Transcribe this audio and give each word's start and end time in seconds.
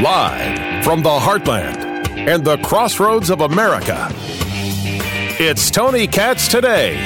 Live 0.00 0.84
from 0.84 1.02
the 1.02 1.08
heartland 1.08 2.08
and 2.16 2.44
the 2.44 2.56
crossroads 2.58 3.28
of 3.28 3.40
America, 3.40 4.08
it's 5.40 5.72
Tony 5.72 6.06
Katz 6.06 6.46
today. 6.46 6.96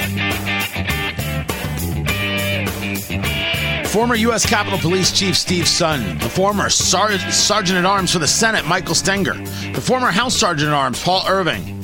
Former 3.85 4.13
U.S. 4.13 4.45
Capitol 4.45 4.77
Police 4.77 5.11
Chief 5.11 5.35
Steve 5.35 5.63
Sund, 5.65 6.21
the 6.21 6.29
former 6.29 6.69
Sar- 6.69 7.17
Sergeant 7.17 7.79
at 7.79 7.85
Arms 7.85 8.11
for 8.13 8.19
the 8.19 8.27
Senate 8.27 8.67
Michael 8.67 8.93
Stenger, 8.93 9.33
the 9.73 9.81
former 9.81 10.11
House 10.11 10.35
Sergeant 10.35 10.69
at 10.69 10.75
Arms 10.75 11.01
Paul 11.01 11.23
Irving, 11.27 11.81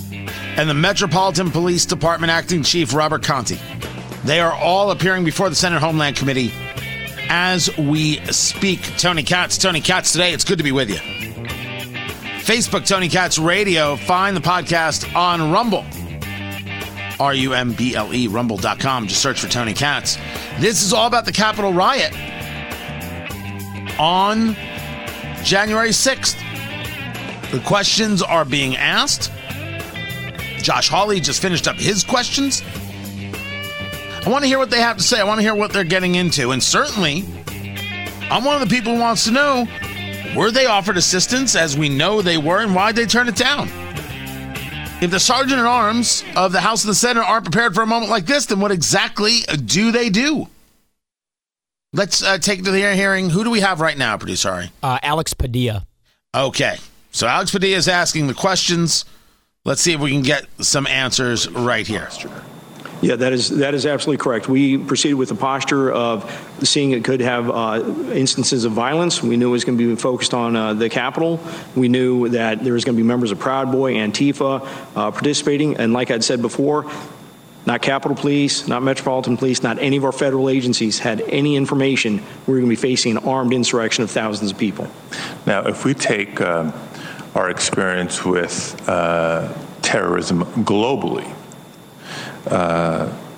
and 0.57 0.69
the 0.69 0.75
Metropolitan 0.75 1.49
Police 1.49 1.87
Department 1.87 2.31
Acting 2.31 2.61
Chief 2.61 2.93
Robert 2.93 3.23
Contee. 3.23 3.78
They 4.23 4.39
are 4.39 4.53
all 4.53 4.91
appearing 4.91 5.23
before 5.23 5.49
the 5.49 5.55
Senate 5.55 5.79
Homeland 5.79 6.15
Committee 6.15 6.51
as 7.29 7.75
we 7.77 8.19
speak. 8.27 8.81
Tony 8.97 9.23
Katz, 9.23 9.57
Tony 9.57 9.81
Katz 9.81 10.11
today. 10.11 10.33
It's 10.33 10.43
good 10.43 10.57
to 10.57 10.63
be 10.63 10.71
with 10.71 10.89
you. 10.89 10.97
Facebook, 12.41 12.87
Tony 12.87 13.07
Katz 13.07 13.37
Radio. 13.37 13.95
Find 13.95 14.35
the 14.35 14.41
podcast 14.41 15.15
on 15.15 15.51
Rumble. 15.51 15.85
R 17.19 17.33
U 17.33 17.53
M 17.53 17.73
B 17.73 17.95
L 17.95 18.13
E, 18.13 18.27
rumble.com. 18.27 19.07
Just 19.07 19.21
search 19.21 19.39
for 19.39 19.49
Tony 19.49 19.73
Katz. 19.73 20.17
This 20.59 20.83
is 20.83 20.93
all 20.93 21.07
about 21.07 21.25
the 21.25 21.31
Capitol 21.31 21.73
riot 21.73 22.13
on 23.99 24.55
January 25.43 25.89
6th. 25.89 26.37
The 27.51 27.59
questions 27.59 28.21
are 28.21 28.45
being 28.45 28.75
asked. 28.77 29.31
Josh 30.61 30.89
Hawley 30.89 31.19
just 31.19 31.41
finished 31.41 31.67
up 31.67 31.75
his 31.75 32.03
questions. 32.03 32.61
I 34.25 34.29
want 34.29 34.43
to 34.43 34.47
hear 34.47 34.59
what 34.59 34.69
they 34.69 34.81
have 34.81 34.97
to 34.97 35.03
say. 35.03 35.19
I 35.19 35.23
want 35.23 35.39
to 35.39 35.43
hear 35.43 35.55
what 35.55 35.71
they're 35.71 35.83
getting 35.83 36.15
into. 36.15 36.51
And 36.51 36.61
certainly, 36.61 37.23
I'm 38.29 38.43
one 38.43 38.61
of 38.61 38.67
the 38.67 38.73
people 38.73 38.93
who 38.93 38.99
wants 38.99 39.23
to 39.25 39.31
know 39.31 39.67
were 40.35 40.51
they 40.51 40.65
offered 40.65 40.97
assistance 40.97 41.55
as 41.55 41.77
we 41.77 41.89
know 41.89 42.21
they 42.21 42.37
were, 42.37 42.59
and 42.59 42.75
why'd 42.75 42.95
they 42.95 43.05
turn 43.05 43.27
it 43.27 43.35
down? 43.35 43.69
If 45.01 45.11
the 45.11 45.19
sergeant 45.19 45.59
at 45.59 45.65
arms 45.65 46.23
of 46.35 46.51
the 46.51 46.59
House 46.59 46.83
and 46.83 46.91
the 46.91 46.95
Senate 46.95 47.23
aren't 47.23 47.45
prepared 47.45 47.73
for 47.73 47.81
a 47.81 47.87
moment 47.87 48.11
like 48.11 48.25
this, 48.25 48.45
then 48.47 48.59
what 48.59 48.71
exactly 48.71 49.39
do 49.65 49.91
they 49.91 50.09
do? 50.09 50.47
Let's 51.93 52.21
uh, 52.21 52.37
take 52.37 52.59
it 52.59 52.65
to 52.65 52.71
the 52.71 52.93
hearing. 52.93 53.29
Who 53.29 53.43
do 53.43 53.49
we 53.49 53.61
have 53.61 53.79
right 53.79 53.97
now, 53.97 54.17
producer? 54.17 54.41
Sorry. 54.49 54.71
Uh, 54.83 54.99
Alex 55.01 55.33
Padilla. 55.33 55.87
Okay. 56.35 56.77
So 57.11 57.25
Alex 57.25 57.51
Padilla 57.51 57.77
is 57.77 57.87
asking 57.87 58.27
the 58.27 58.33
questions. 58.33 59.05
Let's 59.65 59.81
see 59.81 59.93
if 59.93 59.99
we 59.99 60.11
can 60.11 60.21
get 60.21 60.45
some 60.59 60.85
answers 60.85 61.49
right 61.49 61.87
here. 61.87 62.09
Yeah, 63.01 63.15
that 63.15 63.31
is 63.31 63.49
that 63.57 63.73
is 63.73 63.85
absolutely 63.85 64.21
correct. 64.21 64.49
We 64.49 64.77
proceeded 64.77 65.15
with 65.15 65.29
the 65.29 65.35
posture 65.35 65.89
of 65.91 66.29
seeing 66.61 66.91
it 66.91 67.05
could 67.05 67.21
have 67.21 67.49
uh, 67.49 67.83
instances 68.11 68.65
of 68.65 68.73
violence. 68.73 69.23
We 69.23 69.37
knew 69.37 69.49
it 69.49 69.51
was 69.51 69.63
going 69.63 69.77
to 69.77 69.89
be 69.89 69.95
focused 69.95 70.33
on 70.33 70.55
uh, 70.55 70.73
the 70.73 70.89
Capitol. 70.89 71.39
We 71.75 71.87
knew 71.87 72.27
that 72.29 72.61
there 72.63 72.73
was 72.73 72.83
going 72.83 72.97
to 72.97 73.01
be 73.01 73.07
members 73.07 73.31
of 73.31 73.39
Proud 73.39 73.71
Boy, 73.71 73.93
Antifa 73.93 74.67
uh, 74.95 75.11
participating, 75.11 75.77
and 75.77 75.93
like 75.93 76.11
I'd 76.11 76.25
said 76.25 76.41
before, 76.41 76.91
not 77.65 77.81
Capitol 77.81 78.17
Police, 78.17 78.67
not 78.67 78.83
Metropolitan 78.83 79.37
Police, 79.37 79.63
not 79.63 79.79
any 79.79 79.95
of 79.95 80.03
our 80.03 80.11
federal 80.11 80.49
agencies 80.49 80.99
had 80.99 81.21
any 81.21 81.55
information 81.55 82.17
we 82.47 82.53
were 82.53 82.59
going 82.59 82.63
to 82.63 82.69
be 82.69 82.75
facing 82.75 83.15
an 83.15 83.23
armed 83.23 83.53
insurrection 83.53 84.03
of 84.03 84.11
thousands 84.11 84.51
of 84.51 84.57
people. 84.57 84.89
Now, 85.45 85.67
if 85.67 85.85
we 85.85 85.93
take 85.93 86.41
um, 86.41 86.73
our 87.33 87.49
experience 87.49 88.25
with 88.25 88.75
uh, 88.89 89.53
terrorism 89.81 90.43
globally 90.65 91.33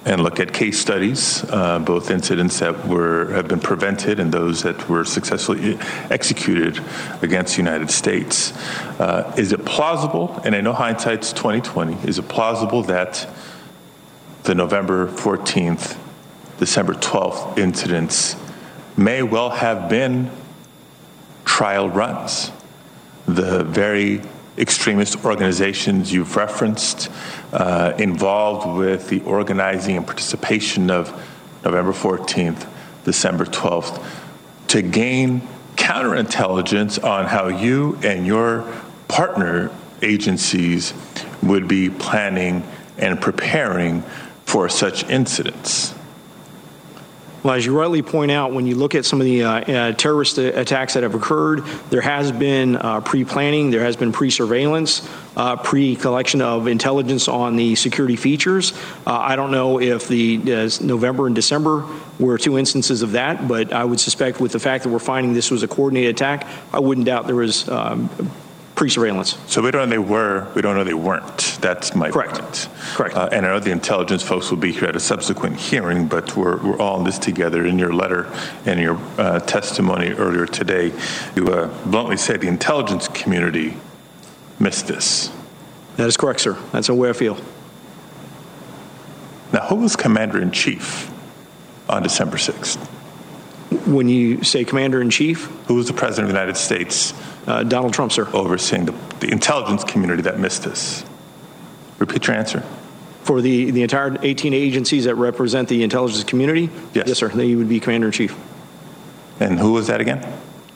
and 0.04 0.24
look 0.24 0.40
at 0.40 0.52
case 0.52 0.80
studies, 0.80 1.44
uh, 1.50 1.78
both 1.80 2.10
incidents 2.10 2.60
that 2.60 2.88
were 2.88 3.32
have 3.34 3.48
been 3.48 3.60
prevented 3.60 4.20
and 4.20 4.32
those 4.32 4.64
that 4.64 4.90
were 4.90 5.06
successfully 5.06 5.78
executed 6.10 6.84
against 7.22 7.56
the 7.56 7.62
United 7.62 7.92
States. 7.92 8.52
Uh, 9.00 9.32
is 9.38 9.52
it 9.52 9.64
plausible? 9.64 10.42
And 10.44 10.56
I 10.56 10.62
know 10.62 10.74
hindsight's 10.74 11.31
2020. 11.34 12.08
Is 12.08 12.18
it 12.18 12.28
plausible 12.28 12.81
that 12.84 13.30
the 14.44 14.56
November 14.56 15.08
14th, 15.08 15.98
December 16.58 16.94
12th 16.94 17.59
incidents 17.59 18.36
may 18.98 19.22
well 19.22 19.52
have 19.52 19.88
been 19.88 20.31
trial 21.46 21.90
runs? 21.90 22.52
The 23.28 23.64
very 23.64 24.22
extremist 24.62 25.26
organizations 25.26 26.14
you've 26.14 26.36
referenced 26.36 27.10
uh, 27.52 27.94
involved 27.98 28.78
with 28.78 29.10
the 29.10 29.20
organizing 29.22 29.98
and 29.98 30.06
participation 30.06 30.92
of 30.92 31.10
November 31.66 31.92
14th, 31.92 32.68
December 33.04 33.46
12th, 33.46 34.04
to 34.68 34.82
gain 34.84 35.42
counterintelligence 35.76 37.04
on 37.04 37.26
how 37.26 37.48
you 37.48 37.98
and 38.04 38.28
your 38.28 38.72
partner 39.08 39.72
agencies 40.04 40.94
would 41.42 41.68
be 41.68 41.90
planning 41.90 42.64
and 42.98 43.20
preparing 43.20 44.04
for 44.46 44.70
such 44.70 45.04
incidents. 45.10 45.96
Well, 47.44 47.56
as 47.56 47.66
you 47.66 47.75
rightly 47.75 48.03
point 48.03 48.29
out, 48.29 48.53
when 48.53 48.68
you 48.68 48.75
look 48.75 48.94
at 48.94 49.03
some 49.03 49.19
of 49.19 49.25
the 49.25 49.44
uh, 49.44 49.50
uh, 49.50 49.91
terrorist 49.94 50.38
attacks 50.38 50.94
that 50.94 51.02
have 51.02 51.16
occurred, 51.16 51.66
there 51.90 52.02
has 52.02 52.31
been 52.31 52.75
uh, 52.75 53.02
pre 53.02 53.25
planning, 53.25 53.72
there 53.72 53.84
has 53.84 53.96
been 53.96 54.12
pre 54.12 54.29
surveillance, 54.29 55.09
uh, 55.35 55.56
pre 55.56 55.96
collection 55.96 56.44
of 56.44 56.68
intelligence 56.68 57.28
on 57.28 57.56
the 57.56 57.74
security 57.74 58.16
features. 58.16 58.74
Uh, 59.07 59.18
I 59.18 59.35
don't 59.35 59.50
know 59.50 59.81
if 59.81 60.07
the 60.07 60.40
uh, 60.53 60.69
November 60.81 61.25
and 61.25 61.35
December 61.35 61.84
were 62.19 62.38
two 62.38 62.59
instances 62.59 63.01
of 63.01 63.13
that, 63.13 63.47
but 63.47 63.74
I 63.74 63.85
would 63.85 64.00
suspect 64.00 64.40
with 64.40 64.51
the 64.51 64.59
fact 64.59 64.84
that 64.84 64.91
we're 64.91 65.00
finding 65.00 65.34
this 65.34 65.50
was 65.50 65.63
a 65.63 65.68
coordinated 65.68 66.12
attack, 66.12 66.47
I 66.72 66.80
wouldn't 66.80 67.07
doubt 67.07 67.25
there 67.25 67.35
was 67.35 67.68
um, 67.69 68.07
pre-surveillance. 68.81 69.38
So 69.46 69.62
we 69.62 69.69
don't 69.69 69.90
know 69.90 69.92
they 69.92 70.00
were, 70.00 70.52
we 70.56 70.64
don't 70.64 70.75
know 70.75 70.84
they 70.84 70.96
weren't. 70.96 71.59
That's 71.62 71.94
my 71.94 72.09
Correct. 72.09 72.40
point. 72.40 72.69
Correct. 72.96 73.16
Uh, 73.16 73.30
and 73.31 73.46
I 73.46 73.50
know 73.50 73.59
the 73.59 73.69
intelligence 73.69 74.24
folks 74.24 74.50
will 74.50 74.58
be 74.58 74.72
here 74.72 74.86
at 74.86 74.96
a 74.96 75.00
subsequent 75.00 75.58
hearing, 75.58 76.08
but 76.08 76.36
we're, 76.36 76.58
we're 76.58 76.80
all 76.80 76.97
in 76.97 77.03
this 77.03 77.19
together. 77.19 77.64
In 77.64 77.78
your 77.78 77.94
letter 77.94 78.28
and 78.66 78.80
your 78.80 78.97
uh, 79.19 79.40
testimony 79.42 80.14
earlier 80.14 80.47
today, 80.47 80.92
you 81.36 81.46
uh, 81.50 81.68
bluntly 81.86 82.18
said 82.18 82.42
the 82.42 82.47
intelligence 82.47 83.08
community 83.08 83.78
missed 84.59 84.88
this. 84.88 85.31
That 85.98 86.08
is 86.08 86.18
correct, 86.18 86.40
sir. 86.40 86.58
That's 86.72 86.88
the 86.88 86.96
way 86.96 87.12
I 87.12 87.13
feel. 87.13 87.38
Now, 89.53 89.68
who 89.68 89.75
was 89.75 89.96
commander 89.96 90.42
in 90.42 90.50
chief 90.50 91.12
on 91.88 92.02
December 92.02 92.38
6th? 92.38 92.84
When 93.86 94.09
you 94.09 94.44
say 94.44 94.66
commander 94.66 95.02
in 95.02 95.09
chief, 95.09 95.46
Who 95.68 95.76
was 95.76 95.88
the 95.88 95.94
president 95.94 96.30
of 96.30 96.34
the 96.34 96.40
United 96.40 96.58
States 96.58 97.14
uh, 97.48 97.64
Donald 97.64 97.94
Trump, 97.94 98.12
sir. 98.12 98.28
overseeing 98.34 98.86
the, 98.86 98.94
the 99.20 99.32
intelligence 99.32 99.84
community 99.84 100.22
that 100.24 100.40
missed 100.40 100.64
this? 100.64 101.06
Repeat 101.98 102.28
your 102.28 102.36
answer. 102.36 102.62
For 103.24 103.42
the, 103.42 103.72
the 103.72 103.84
entire 103.84 104.18
18 104.22 104.54
agencies 104.54 105.06
that 105.06 105.16
represent 105.16 105.70
the 105.70 105.84
intelligence 105.84 106.24
community? 106.24 106.70
Yes. 106.94 107.08
Yes, 107.08 107.18
sir. 107.20 107.30
Then 107.30 107.48
you 107.48 107.58
would 107.60 107.70
be 107.70 107.80
commander 107.80 108.08
in 108.08 108.12
chief. 108.14 108.36
And 109.40 109.58
who 109.60 109.72
was 109.72 109.88
that 109.88 110.02
again? 110.02 110.26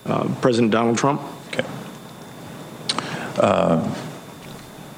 Uh, 0.05 0.29
President 0.41 0.71
Donald 0.71 0.97
Trump. 0.97 1.21
Okay. 1.47 1.65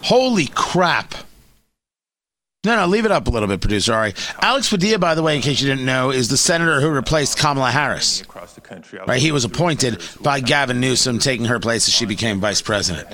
Holy 0.04 0.48
crap. 0.48 1.16
No, 2.64 2.76
no, 2.76 2.88
leave 2.88 3.06
it 3.06 3.12
up 3.12 3.28
a 3.28 3.30
little 3.30 3.48
bit, 3.48 3.62
producer. 3.62 3.94
All 3.94 4.00
right. 4.00 4.36
Alex 4.42 4.70
Padilla, 4.70 5.00
by 5.00 5.16
the 5.16 5.24
way, 5.24 5.36
in 5.36 5.42
case 5.42 5.62
you 5.62 5.68
didn't 5.68 5.86
know, 5.86 6.12
is 6.12 6.28
the 6.28 6.38
senator 6.38 6.82
who 6.82 6.90
replaced 6.90 7.38
Kamala 7.38 7.72
Harris. 7.72 8.24
Right? 9.08 9.22
He 9.22 9.32
was 9.32 9.46
appointed 9.46 10.02
by 10.22 10.40
Gavin 10.42 10.80
Newsom, 10.82 11.20
taking 11.20 11.46
her 11.46 11.60
place 11.60 11.88
as 11.88 11.94
she 11.94 12.06
became 12.06 12.40
vice 12.42 12.62
president. 12.62 13.08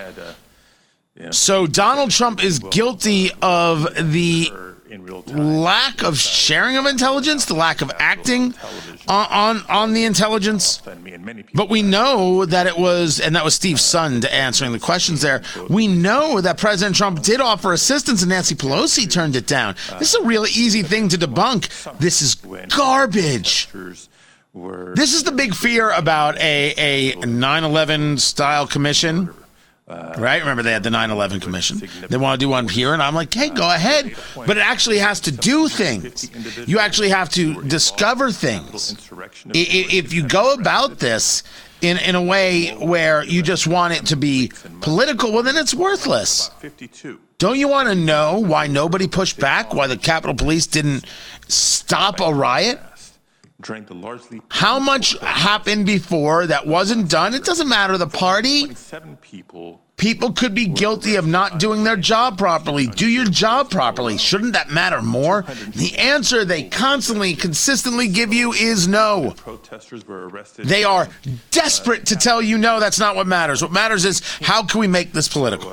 So 1.32 1.68
Donald 1.68 2.10
Trump 2.12 2.44
is 2.44 2.58
guilty 2.60 3.32
of 3.42 3.84
the 4.12 4.50
in 4.94 5.04
real 5.04 5.24
time. 5.24 5.62
lack 5.62 6.04
of 6.04 6.20
sharing 6.20 6.78
of 6.78 6.86
intelligence, 6.86 7.46
the 7.46 7.56
lack 7.56 7.82
of 7.82 7.92
acting 7.98 8.54
on 9.08 9.28
on, 9.30 9.64
on 9.68 9.94
the 9.94 10.06
intelligence. 10.06 10.82
And 10.86 11.04
me 11.04 11.14
and 11.14 11.26
many 11.26 11.44
people 11.44 11.58
But 11.58 11.70
we 11.70 11.82
know 11.82 12.46
that 12.46 12.68
it 12.68 12.78
was, 12.78 13.20
and 13.20 13.36
that 13.36 13.44
was 13.44 13.56
Steve 13.56 13.78
Sund 13.78 14.30
answering 14.32 14.72
the 14.72 14.80
questions 14.80 15.22
there. 15.22 15.42
We 15.70 15.88
know 15.88 16.40
that 16.42 16.58
President 16.58 16.96
Trump 16.96 17.24
did 17.24 17.42
offer 17.42 17.74
assistance, 17.74 18.22
and 18.22 18.30
Nancy 18.30 18.56
Pelosi 18.56 19.10
turned 19.10 19.36
it 19.36 19.48
down. 19.48 19.76
This 19.98 20.14
is 20.14 20.22
a 20.22 20.26
really 20.26 20.52
easy 20.52 20.84
thing 20.84 21.10
to 21.10 21.18
debunk. 21.18 21.98
This 21.98 22.22
is 22.22 22.36
garbage. 22.70 23.70
This 24.54 25.14
is 25.16 25.24
the 25.24 25.32
big 25.32 25.56
fear 25.56 25.90
about 25.90 26.38
a, 26.38 27.14
a 27.14 27.26
9 27.26 27.64
11 27.64 28.20
style 28.20 28.68
commission. 28.68 29.34
Right? 29.88 30.40
Remember, 30.40 30.64
they 30.64 30.72
had 30.72 30.84
the 30.84 30.90
9 30.90 31.12
11 31.12 31.40
commission. 31.42 31.82
They 32.10 32.18
want 32.18 32.40
to 32.40 32.46
do 32.46 32.50
one 32.50 32.68
here, 32.68 32.94
and 32.94 33.04
I'm 33.04 33.14
like, 33.16 33.34
hey, 33.34 33.50
go 33.50 33.70
ahead. 33.70 34.16
But 34.36 34.58
it 34.58 34.66
actually 34.66 35.00
has 35.00 35.20
to 35.22 35.32
do 35.32 35.68
things. 35.68 36.30
You 36.68 36.80
actually 36.80 37.10
have 37.10 37.30
to 37.32 37.62
discover 37.64 38.32
things. 38.32 38.96
If 39.54 40.14
you 40.14 40.28
go 40.28 40.54
about 40.54 41.00
this 41.00 41.44
in, 41.82 41.98
in 41.98 42.16
a 42.16 42.22
way 42.22 42.72
where 42.76 43.24
you 43.26 43.42
just 43.42 43.68
want 43.68 43.94
it 43.94 44.06
to 44.08 44.16
be 44.16 44.52
political, 44.82 45.34
well, 45.34 45.44
then 45.44 45.58
it's 45.58 45.74
worthless. 45.74 46.50
52. 46.60 47.20
Don't 47.38 47.60
you 47.60 47.68
want 47.68 47.90
to 47.90 47.96
know 47.96 48.40
why 48.40 48.68
nobody 48.68 49.06
pushed 49.06 49.38
back? 49.38 49.74
Why 49.74 49.88
the 49.88 49.98
Capitol 49.98 50.34
Police 50.34 50.66
didn't 50.66 51.06
stop 51.50 52.22
a 52.22 52.34
riot? 52.34 52.80
Drank 53.64 53.88
the 53.88 53.96
largely. 53.96 54.42
How 54.50 54.80
much 54.80 55.18
happened 55.20 55.86
before 55.86 56.48
that 56.48 56.68
wasn't 56.68 57.10
done? 57.10 57.34
It 57.34 57.44
doesn't 57.44 57.68
matter 57.68 57.98
the 57.98 58.08
party. 58.08 58.66
27 58.66 59.18
people. 59.18 59.82
People 59.96 60.34
could 60.34 60.56
be 60.56 60.66
guilty 60.66 61.16
of 61.16 61.26
not 61.26 61.60
doing 61.60 61.84
their 61.84 61.96
job 61.96 62.38
properly. 62.38 62.88
Do 62.88 63.08
your 63.08 63.26
job 63.26 63.70
properly. 63.70 64.18
Shouldn't 64.18 64.54
that 64.54 64.70
matter 64.70 65.02
more? 65.02 65.44
The 65.76 65.96
answer 65.98 66.44
they 66.44 66.64
constantly, 66.64 67.36
consistently 67.36 68.08
give 68.08 68.34
you 68.34 68.54
is 68.54 68.88
no. 68.88 69.34
Protesters 69.38 70.06
were 70.08 70.28
arrested. 70.28 70.66
They 70.66 70.84
are 70.84 71.08
desperate 71.52 72.08
to 72.08 72.16
tell 72.16 72.42
you 72.42 72.58
no, 72.58 72.80
that's 72.80 73.00
not 73.00 73.16
what 73.16 73.28
matters. 73.28 73.62
What 73.62 73.72
matters 73.72 74.04
is 74.04 74.22
how 74.42 74.64
can 74.66 74.80
we 74.80 74.88
make 74.88 75.14
this 75.14 75.28
political? 75.28 75.72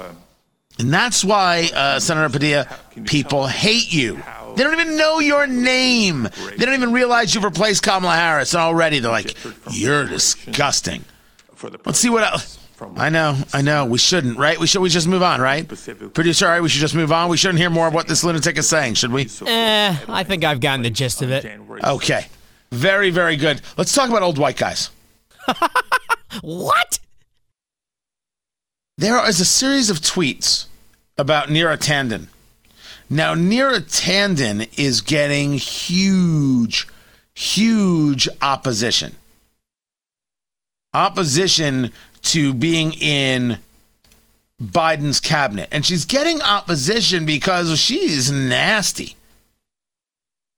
And 0.79 0.93
that's 0.93 1.25
why, 1.25 1.71
uh, 1.75 1.99
Senator 1.99 2.29
Padilla, 2.29 2.69
people 3.07 3.47
hate 3.47 3.93
you. 3.93 4.23
They 4.61 4.65
don't 4.65 4.79
even 4.79 4.99
know 4.99 5.21
your 5.21 5.47
name. 5.47 6.29
They 6.59 6.67
don't 6.67 6.75
even 6.75 6.93
realize 6.93 7.35
you've 7.35 7.45
replaced 7.45 7.83
Kamala 7.83 8.15
Harris. 8.15 8.53
And 8.53 8.61
already 8.61 8.99
they're 8.99 9.11
like, 9.11 9.35
you're 9.71 10.05
disgusting. 10.05 11.03
Let's 11.87 11.99
see 11.99 12.11
what 12.11 12.25
else. 12.25 12.59
I 12.97 13.09
know, 13.09 13.39
I 13.55 13.63
know. 13.63 13.87
We 13.87 13.97
shouldn't, 13.97 14.37
right? 14.37 14.61
We 14.61 14.67
should. 14.67 14.83
We 14.83 14.91
just 14.91 15.09
move 15.09 15.23
on, 15.23 15.41
right? 15.41 15.67
Producer, 15.67 16.45
all 16.45 16.53
right. 16.53 16.61
We 16.61 16.69
should 16.69 16.83
just 16.83 16.95
move 16.95 17.11
on. 17.11 17.31
We 17.31 17.39
shouldn't 17.39 17.59
hear 17.59 17.71
more 17.71 17.89
of 17.89 17.95
what 17.95 18.07
this 18.07 18.23
lunatic 18.23 18.59
is 18.59 18.69
saying, 18.69 18.97
should 18.97 19.13
we? 19.13 19.31
Eh, 19.47 19.97
I 20.09 20.25
think 20.25 20.45
I've 20.45 20.61
gotten 20.61 20.83
the 20.83 20.91
gist 20.91 21.23
of 21.23 21.31
it. 21.31 21.47
Okay. 21.83 22.27
Very, 22.71 23.09
very 23.09 23.37
good. 23.37 23.63
Let's 23.79 23.95
talk 23.95 24.11
about 24.11 24.21
old 24.21 24.37
white 24.37 24.59
guys. 24.59 24.91
What? 26.43 26.99
There 28.99 29.27
is 29.27 29.41
a 29.41 29.47
series 29.47 29.89
of 29.89 30.01
tweets 30.01 30.67
about 31.17 31.49
Neera 31.49 31.79
Tanden. 31.79 32.27
Now, 33.13 33.35
Neera 33.35 33.81
Tanden 33.81 34.69
is 34.79 35.01
getting 35.01 35.55
huge, 35.55 36.87
huge 37.35 38.29
opposition. 38.41 39.17
Opposition 40.95 41.91
to 42.23 42.55
being 42.55 42.93
in 42.93 43.59
Biden's 44.63 45.19
cabinet. 45.19 45.69
And 45.73 45.85
she's 45.85 46.05
getting 46.05 46.41
opposition 46.41 47.27
because 47.27 47.81
she's 47.81 48.31
nasty. 48.31 49.17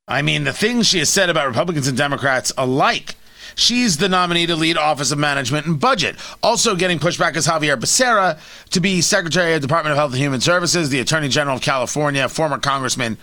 I 0.07 0.21
mean, 0.21 0.45
the 0.45 0.53
things 0.53 0.87
she 0.87 0.99
has 0.99 1.09
said 1.09 1.31
about 1.31 1.47
Republicans 1.47 1.89
and 1.89 1.97
Democrats 1.97 2.53
alike. 2.59 3.15
She's 3.55 3.97
the 3.97 4.09
nominee 4.09 4.47
to 4.47 4.57
lead 4.57 4.77
Office 4.77 5.13
of 5.13 5.19
Management 5.19 5.67
and 5.67 5.79
Budget. 5.79 6.17
Also 6.43 6.75
getting 6.75 6.99
pushback 6.99 7.37
is 7.37 7.45
Xavier 7.45 7.77
Becerra 7.77 8.39
to 8.71 8.81
be 8.81 9.01
Secretary 9.01 9.55
of 9.55 9.63
Department 9.63 9.93
of 9.93 9.99
Health 9.99 10.13
and 10.13 10.21
Human 10.21 10.41
Services, 10.41 10.91
the 10.91 11.01
Attorney 11.01 11.29
General 11.29 11.57
of 11.57 11.63
California, 11.63 12.29
former 12.29 12.59
congressman, 12.59 13.19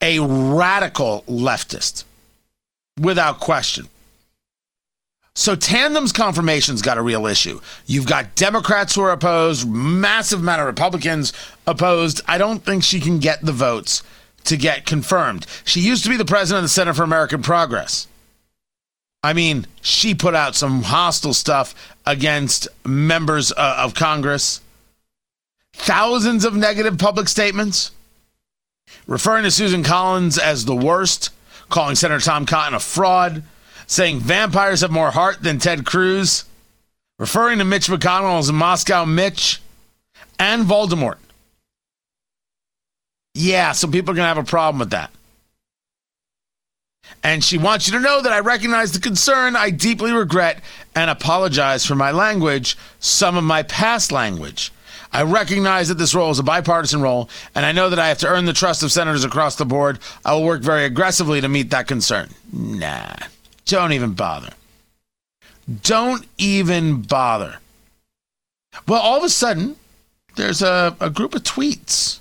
a 0.00 0.18
radical 0.20 1.24
leftist, 1.28 2.04
without 3.00 3.40
question. 3.40 3.88
So 5.38 5.54
Tanden's 5.54 6.10
confirmation's 6.10 6.82
got 6.82 6.98
a 6.98 7.02
real 7.02 7.24
issue. 7.24 7.60
You've 7.86 8.08
got 8.08 8.34
Democrats 8.34 8.96
who 8.96 9.02
are 9.02 9.12
opposed, 9.12 9.68
massive 9.68 10.40
amount 10.40 10.62
of 10.62 10.66
Republicans 10.66 11.32
opposed. 11.64 12.20
I 12.26 12.38
don't 12.38 12.64
think 12.64 12.82
she 12.82 12.98
can 12.98 13.20
get 13.20 13.40
the 13.40 13.52
votes 13.52 14.02
to 14.46 14.56
get 14.56 14.84
confirmed. 14.84 15.46
She 15.64 15.78
used 15.78 16.02
to 16.02 16.10
be 16.10 16.16
the 16.16 16.24
president 16.24 16.58
of 16.58 16.64
the 16.64 16.68
Center 16.70 16.92
for 16.92 17.04
American 17.04 17.40
Progress. 17.40 18.07
I 19.22 19.32
mean, 19.32 19.66
she 19.80 20.14
put 20.14 20.34
out 20.34 20.54
some 20.54 20.82
hostile 20.82 21.34
stuff 21.34 21.74
against 22.06 22.68
members 22.84 23.52
uh, 23.52 23.76
of 23.78 23.94
Congress. 23.94 24.60
Thousands 25.72 26.44
of 26.44 26.54
negative 26.54 26.98
public 26.98 27.28
statements 27.28 27.92
referring 29.06 29.44
to 29.44 29.50
Susan 29.50 29.82
Collins 29.82 30.38
as 30.38 30.64
the 30.64 30.76
worst, 30.76 31.30
calling 31.68 31.96
Senator 31.96 32.24
Tom 32.24 32.46
Cotton 32.46 32.74
a 32.74 32.80
fraud, 32.80 33.42
saying 33.86 34.20
vampires 34.20 34.82
have 34.82 34.90
more 34.90 35.10
heart 35.10 35.42
than 35.42 35.58
Ted 35.58 35.84
Cruz, 35.84 36.44
referring 37.18 37.58
to 37.58 37.64
Mitch 37.64 37.88
McConnell 37.88 38.38
as 38.38 38.52
Moscow 38.52 39.04
Mitch, 39.04 39.60
and 40.38 40.64
Voldemort. 40.64 41.16
Yeah, 43.34 43.72
so 43.72 43.88
people 43.88 44.12
are 44.12 44.16
going 44.16 44.24
to 44.24 44.34
have 44.34 44.38
a 44.38 44.44
problem 44.44 44.78
with 44.78 44.90
that. 44.90 45.10
And 47.22 47.42
she 47.42 47.58
wants 47.58 47.86
you 47.86 47.92
to 47.94 48.00
know 48.00 48.22
that 48.22 48.32
I 48.32 48.40
recognize 48.40 48.92
the 48.92 49.00
concern. 49.00 49.56
I 49.56 49.70
deeply 49.70 50.12
regret 50.12 50.62
and 50.94 51.10
apologize 51.10 51.84
for 51.84 51.94
my 51.94 52.10
language, 52.10 52.76
some 53.00 53.36
of 53.36 53.44
my 53.44 53.62
past 53.64 54.12
language. 54.12 54.72
I 55.12 55.22
recognize 55.22 55.88
that 55.88 55.96
this 55.96 56.14
role 56.14 56.30
is 56.30 56.38
a 56.38 56.42
bipartisan 56.42 57.00
role, 57.00 57.30
and 57.54 57.64
I 57.64 57.72
know 57.72 57.88
that 57.88 57.98
I 57.98 58.08
have 58.08 58.18
to 58.18 58.28
earn 58.28 58.44
the 58.44 58.52
trust 58.52 58.82
of 58.82 58.92
senators 58.92 59.24
across 59.24 59.56
the 59.56 59.64
board. 59.64 59.98
I 60.24 60.34
will 60.34 60.44
work 60.44 60.60
very 60.60 60.84
aggressively 60.84 61.40
to 61.40 61.48
meet 61.48 61.70
that 61.70 61.88
concern. 61.88 62.28
Nah, 62.52 63.16
don't 63.64 63.92
even 63.92 64.12
bother. 64.12 64.50
Don't 65.82 66.26
even 66.36 67.02
bother. 67.02 67.58
Well, 68.86 69.00
all 69.00 69.16
of 69.16 69.24
a 69.24 69.28
sudden, 69.28 69.76
there's 70.36 70.62
a, 70.62 70.94
a 71.00 71.10
group 71.10 71.34
of 71.34 71.42
tweets 71.42 72.20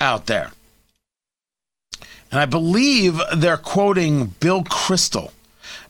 out 0.00 0.26
there. 0.26 0.50
And 2.30 2.40
I 2.40 2.46
believe 2.46 3.20
they're 3.34 3.56
quoting 3.56 4.26
Bill 4.40 4.62
Kristol. 4.62 5.32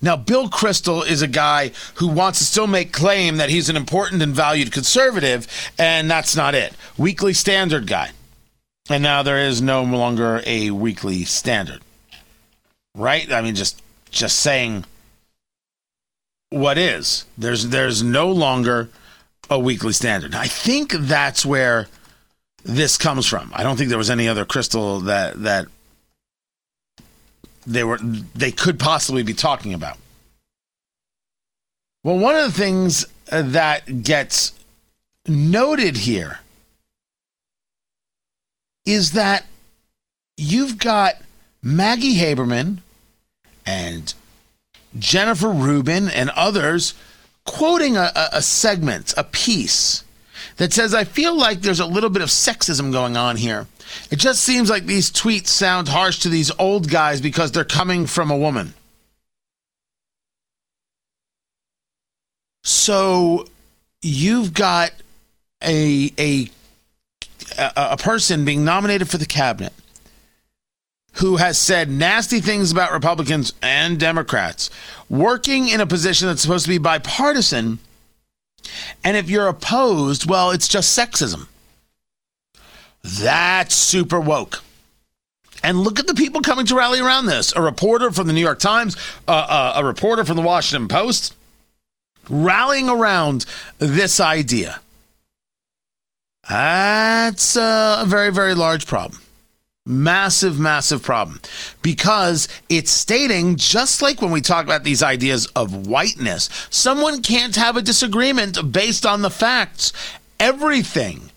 Now, 0.02 0.16
Bill 0.16 0.48
Kristol 0.48 1.06
is 1.06 1.20
a 1.20 1.28
guy 1.28 1.72
who 1.94 2.08
wants 2.08 2.38
to 2.38 2.44
still 2.44 2.66
make 2.66 2.92
claim 2.92 3.36
that 3.36 3.50
he's 3.50 3.68
an 3.68 3.76
important 3.76 4.22
and 4.22 4.34
valued 4.34 4.72
conservative, 4.72 5.46
and 5.78 6.10
that's 6.10 6.34
not 6.34 6.54
it. 6.54 6.74
Weekly 6.96 7.34
Standard 7.34 7.86
guy. 7.86 8.12
And 8.88 9.02
now 9.02 9.22
there 9.22 9.38
is 9.38 9.60
no 9.60 9.82
longer 9.82 10.42
a 10.46 10.70
Weekly 10.70 11.24
Standard. 11.24 11.82
Right? 12.94 13.30
I 13.30 13.42
mean, 13.42 13.54
just 13.54 13.82
just 14.10 14.40
saying 14.40 14.84
what 16.48 16.78
is. 16.78 17.26
There's 17.38 17.68
there's 17.68 18.02
no 18.02 18.32
longer 18.32 18.88
a 19.48 19.58
Weekly 19.58 19.92
Standard. 19.92 20.34
I 20.34 20.46
think 20.46 20.92
that's 20.92 21.44
where 21.44 21.88
this 22.64 22.96
comes 22.96 23.26
from. 23.26 23.52
I 23.54 23.62
don't 23.62 23.76
think 23.76 23.90
there 23.90 23.98
was 23.98 24.10
any 24.10 24.28
other 24.28 24.44
Kristol 24.44 25.04
that 25.04 25.42
that 25.42 25.66
they 27.66 27.84
were 27.84 27.98
they 27.98 28.52
could 28.52 28.78
possibly 28.78 29.22
be 29.22 29.34
talking 29.34 29.74
about. 29.74 29.98
Well, 32.02 32.18
one 32.18 32.34
of 32.34 32.44
the 32.44 32.58
things 32.58 33.04
uh, 33.30 33.42
that 33.42 34.02
gets 34.02 34.52
noted 35.26 35.98
here 35.98 36.40
is 38.86 39.12
that 39.12 39.44
you've 40.36 40.78
got 40.78 41.16
Maggie 41.62 42.16
Haberman 42.16 42.78
and 43.66 44.14
Jennifer 44.98 45.50
Rubin 45.50 46.08
and 46.08 46.30
others 46.30 46.94
quoting 47.44 47.96
a, 47.96 48.10
a, 48.14 48.28
a 48.34 48.42
segment, 48.42 49.12
a 49.16 49.24
piece 49.24 50.04
that 50.56 50.72
says, 50.72 50.94
I 50.94 51.04
feel 51.04 51.36
like 51.36 51.60
there's 51.60 51.80
a 51.80 51.86
little 51.86 52.10
bit 52.10 52.22
of 52.22 52.28
sexism 52.28 52.92
going 52.92 53.16
on 53.16 53.36
here. 53.36 53.66
It 54.10 54.16
just 54.16 54.42
seems 54.42 54.70
like 54.70 54.86
these 54.86 55.10
tweets 55.10 55.48
sound 55.48 55.88
harsh 55.88 56.18
to 56.20 56.28
these 56.28 56.50
old 56.58 56.88
guys 56.90 57.20
because 57.20 57.52
they're 57.52 57.64
coming 57.64 58.06
from 58.06 58.30
a 58.30 58.36
woman. 58.36 58.74
So 62.62 63.46
you've 64.02 64.54
got 64.54 64.92
a 65.62 66.12
a 66.18 66.50
a, 67.58 67.96
person 67.96 68.44
being 68.44 68.64
nominated 68.64 69.08
for 69.08 69.18
the 69.18 69.26
cabinet 69.26 69.72
who 71.14 71.36
has 71.36 71.58
said 71.58 71.90
nasty 71.90 72.40
things 72.40 72.70
about 72.70 72.92
Republicans 72.92 73.52
and 73.60 73.98
Democrats, 73.98 74.70
working 75.08 75.68
in 75.68 75.80
a 75.80 75.86
position 75.86 76.28
that's 76.28 76.40
supposed 76.40 76.64
to 76.64 76.70
be 76.70 76.78
bipartisan. 76.78 77.78
And 79.02 79.16
if 79.16 79.28
you're 79.28 79.48
opposed, 79.48 80.30
well, 80.30 80.52
it's 80.52 80.68
just 80.68 80.96
sexism. 80.96 81.48
That's 83.02 83.74
super 83.74 84.20
woke. 84.20 84.62
And 85.62 85.78
look 85.80 85.98
at 85.98 86.06
the 86.06 86.14
people 86.14 86.40
coming 86.40 86.66
to 86.66 86.74
rally 86.74 87.00
around 87.00 87.26
this. 87.26 87.54
A 87.54 87.60
reporter 87.60 88.10
from 88.10 88.26
the 88.26 88.32
New 88.32 88.40
York 88.40 88.58
Times, 88.58 88.96
uh, 89.28 89.30
uh, 89.30 89.72
a 89.76 89.84
reporter 89.84 90.24
from 90.24 90.36
the 90.36 90.42
Washington 90.42 90.88
Post, 90.88 91.34
rallying 92.28 92.88
around 92.88 93.44
this 93.78 94.20
idea. 94.20 94.80
That's 96.48 97.56
a 97.56 98.04
very, 98.06 98.32
very 98.32 98.54
large 98.54 98.86
problem. 98.86 99.20
Massive, 99.86 100.58
massive 100.58 101.02
problem. 101.02 101.40
Because 101.82 102.48
it's 102.68 102.90
stating, 102.90 103.56
just 103.56 104.02
like 104.02 104.20
when 104.20 104.30
we 104.30 104.40
talk 104.40 104.64
about 104.64 104.84
these 104.84 105.02
ideas 105.02 105.46
of 105.56 105.86
whiteness, 105.86 106.48
someone 106.70 107.22
can't 107.22 107.56
have 107.56 107.76
a 107.76 107.82
disagreement 107.82 108.72
based 108.72 109.06
on 109.06 109.22
the 109.22 109.30
facts. 109.30 109.92
Everything, 110.38 111.29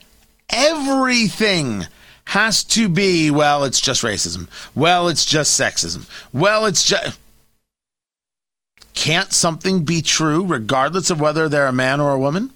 everything 0.54 1.88
has 2.26 2.64
to 2.64 2.88
be, 2.88 3.30
well, 3.32 3.64
it's 3.64 3.82
just 3.82 4.04
racism. 4.04 4.48
Well, 4.74 5.08
it's 5.08 5.26
just 5.26 5.60
sexism. 5.60 6.08
Well, 6.32 6.66
it's 6.66 6.86
just. 6.86 7.20
Can't 8.94 9.34
something 9.34 9.84
be 9.84 10.02
true 10.02 10.46
regardless 10.46 11.10
of 11.10 11.20
whether 11.20 11.50
they're 11.50 11.68
a 11.68 11.74
man 11.74 12.00
or 12.00 12.12
a 12.12 12.20
woman? 12.20 12.52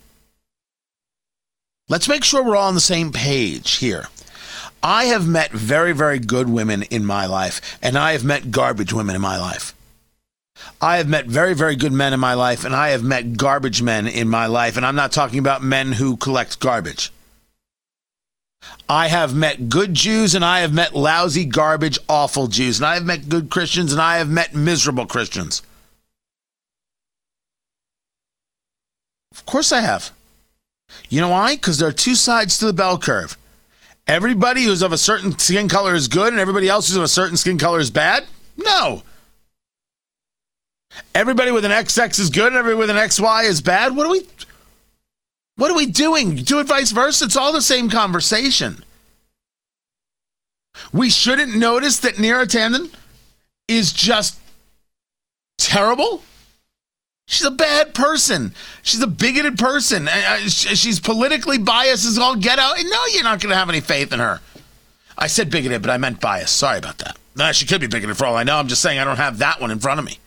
Let's 1.90 2.08
make 2.08 2.24
sure 2.24 2.44
we're 2.44 2.56
all 2.56 2.68
on 2.68 2.76
the 2.76 2.82
same 2.82 3.12
page 3.12 3.78
here. 3.78 4.08
I 4.84 5.06
have 5.06 5.28
met 5.28 5.52
very, 5.52 5.94
very 5.94 6.20
good 6.20 6.48
women 6.48 6.84
in 6.84 7.06
my 7.06 7.26
life, 7.26 7.80
and 7.82 7.98
I 7.98 8.12
have 8.12 8.24
met 8.24 8.52
garbage 8.52 8.94
women 8.94 9.16
in 9.16 9.22
my 9.22 9.40
life. 9.40 9.74
I 10.82 10.98
have 10.98 11.08
met 11.08 11.26
very, 11.26 11.54
very 11.54 11.76
good 11.76 11.92
men 11.92 12.14
in 12.14 12.20
my 12.20 12.34
life, 12.34 12.66
and 12.66 12.76
I 12.76 12.90
have 12.90 13.04
met 13.04 13.38
garbage 13.38 13.82
men 13.82 14.08
in 14.08 14.28
my 14.28 14.46
life. 14.46 14.78
And 14.78 14.86
I'm 14.86 14.96
not 14.96 15.12
talking 15.12 15.40
about 15.40 15.64
men 15.64 15.94
who 15.94 16.18
collect 16.18 16.60
garbage. 16.60 17.12
I 18.90 19.08
have 19.08 19.36
met 19.36 19.70
good 19.70 19.94
Jews 19.94 20.34
and 20.34 20.46
I 20.46 20.62
have 20.62 20.74
met 20.74 20.96
lousy, 20.96 21.46
garbage, 21.46 22.00
awful 22.08 22.48
Jews. 22.48 22.80
And 22.80 22.86
I 22.86 22.94
have 22.94 23.06
met 23.06 23.28
good 23.30 23.50
Christians 23.50 23.92
and 23.92 24.02
I 24.02 24.18
have 24.18 24.30
met 24.30 24.56
miserable 24.56 25.06
Christians. 25.06 25.62
Of 29.32 29.46
course 29.46 29.72
I 29.72 29.82
have. 29.82 30.12
You 31.10 31.22
know 31.22 31.30
why? 31.30 31.56
Because 31.56 31.78
there 31.80 31.90
are 31.90 31.94
two 31.94 32.16
sides 32.16 32.58
to 32.60 32.66
the 32.66 32.74
bell 32.74 32.98
curve. 32.98 33.38
Everybody 34.08 34.64
who's 34.64 34.82
of 34.82 34.94
a 34.94 34.98
certain 34.98 35.38
skin 35.38 35.68
color 35.68 35.94
is 35.94 36.08
good 36.08 36.30
and 36.30 36.40
everybody 36.40 36.70
else 36.70 36.88
who's 36.88 36.96
of 36.96 37.04
a 37.04 37.10
certain 37.10 37.36
skin 37.36 37.58
color 37.58 37.80
is 37.80 37.92
bad? 37.92 38.26
No. 38.56 39.04
Everybody 41.14 41.52
with 41.52 41.66
an 41.66 41.72
XX 41.72 42.20
is 42.20 42.30
good 42.30 42.48
and 42.48 42.56
everybody 42.56 42.80
with 42.80 42.90
an 42.90 42.96
XY 42.96 43.50
is 43.50 43.62
bad? 43.62 43.96
What 43.96 44.06
are 44.06 44.12
we 44.12 44.26
what 45.58 45.72
are 45.72 45.76
we 45.76 45.88
doing? 45.88 46.36
Do 46.36 46.60
it 46.60 46.68
vice 46.68 46.92
versa. 46.92 47.26
It's 47.26 47.36
all 47.36 47.52
the 47.52 47.62
same 47.62 47.90
conversation. 47.90 48.84
We 50.94 51.10
shouldn't 51.10 51.56
notice 51.56 52.00
that 52.00 52.16
Neera 52.16 52.46
Tanden 52.46 52.94
is 53.68 53.92
just 53.92 54.40
terrible. 55.58 56.22
She's 57.26 57.46
a 57.46 57.52
bad 57.52 57.94
person. 57.94 58.54
She's 58.84 59.02
a 59.02 59.08
bigoted 59.08 59.58
person. 59.58 60.08
Uh, 60.08 60.12
uh, 60.14 60.38
she's 60.48 61.00
politically 61.00 61.58
biased 61.58 62.06
as 62.06 62.18
all 62.18 62.36
get 62.36 62.58
out. 62.58 62.76
No, 62.82 63.06
you're 63.14 63.24
not 63.24 63.42
going 63.42 63.52
to 63.52 63.58
have 63.58 63.70
any 63.70 63.82
faith 63.82 64.14
in 64.14 64.20
her. 64.20 64.40
I 65.18 65.28
said 65.28 65.50
bigoted, 65.50 65.82
but 65.82 65.92
I 65.92 65.98
meant 65.98 66.22
biased. 66.22 66.56
Sorry 66.56 66.78
about 66.78 67.00
that. 67.00 67.18
No, 67.36 67.52
she 67.52 67.66
could 67.66 67.82
be 67.82 67.88
bigoted 67.88 68.16
for 68.16 68.26
all 68.26 68.38
I 68.38 68.44
know. 68.44 68.58
I'm 68.58 68.68
just 68.68 68.82
saying 68.82 69.00
I 69.00 69.04
don't 69.04 69.18
have 69.18 69.40
that 69.40 69.60
one 69.60 69.72
in 69.72 69.80
front 69.80 70.00
of 70.00 70.06
me. 70.06 70.20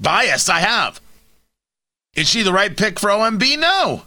Biased, 0.00 0.48
I 0.48 0.60
have. 0.60 1.00
Is 2.14 2.28
she 2.28 2.42
the 2.42 2.52
right 2.52 2.74
pick 2.74 2.98
for 2.98 3.10
OMB? 3.10 3.58
No. 3.58 4.02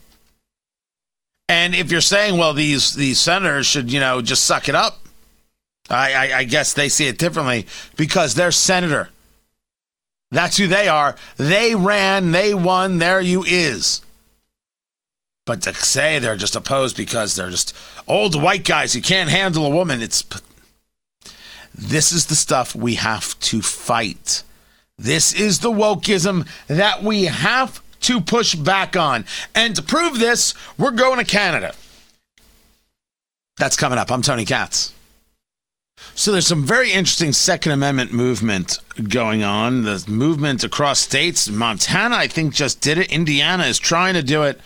And 1.52 1.76
if 1.76 1.92
you're 1.92 2.00
saying, 2.00 2.38
well, 2.38 2.54
these 2.54 2.94
these 2.94 3.20
senators 3.20 3.68
should, 3.68 3.92
you 3.92 4.00
know, 4.00 4.22
just 4.22 4.46
suck 4.46 4.70
it 4.70 4.76
up, 4.76 5.00
I, 5.90 6.14
I, 6.14 6.38
I 6.38 6.44
guess 6.46 6.74
they 6.74 6.88
see 6.88 7.08
it 7.08 7.18
differently 7.18 7.68
because 7.98 8.36
they're 8.36 8.54
senator. 8.54 9.10
That's 10.32 10.56
who 10.56 10.68
they 10.68 10.88
are. 10.88 11.18
They 11.36 11.76
ran, 11.76 12.32
they 12.32 12.54
won, 12.54 13.00
there 13.00 13.20
you 13.20 13.44
is. 13.44 14.02
But 15.46 15.62
to 15.64 15.74
say 15.74 16.20
they're 16.20 16.38
just 16.38 16.56
opposed 16.56 16.96
because 16.96 17.36
they're 17.36 17.50
just 17.50 17.76
old 18.08 18.42
white 18.42 18.64
guys 18.64 18.94
who 18.94 19.02
can't 19.02 19.30
handle 19.30 19.66
a 19.66 19.70
woman, 19.70 20.02
it's. 20.02 20.24
This 21.76 22.14
is 22.14 22.28
the 22.28 22.36
stuff 22.36 22.74
we 22.74 22.96
have 22.96 23.38
to 23.42 23.62
fight. 23.62 24.44
This 24.98 25.34
is 25.34 25.60
the 25.60 25.72
wokeism 25.72 26.48
that 26.68 27.04
we 27.04 27.26
have 27.26 27.81
to 28.02 28.22
push 28.22 28.56
back 28.56 28.96
on. 28.96 29.26
And 29.56 29.76
to 29.76 29.82
prove 29.82 30.20
this, 30.20 30.54
we're 30.78 30.92
going 30.92 31.18
to 31.18 31.26
Canada. 31.26 31.74
That's 33.58 33.76
coming 33.76 34.00
up. 34.00 34.12
I'm 34.12 34.22
Tony 34.22 34.46
Katz. 34.46 34.94
So 36.16 36.32
there's 36.32 36.48
some 36.48 36.66
very 36.66 36.92
interesting 36.92 37.32
Second 37.32 37.74
Amendment 37.74 38.12
movement 38.12 38.80
going 39.08 39.44
on. 39.44 39.84
The 39.84 40.04
movement 40.08 40.64
across 40.64 41.00
states. 41.00 41.48
Montana, 41.48 42.16
I 42.16 42.28
think, 42.28 42.54
just 42.54 42.82
did 42.82 42.98
it. 42.98 43.12
Indiana 43.12 43.64
is 43.66 43.78
trying 43.80 44.16
to 44.16 44.24
do 44.24 44.44
it. 44.44 44.60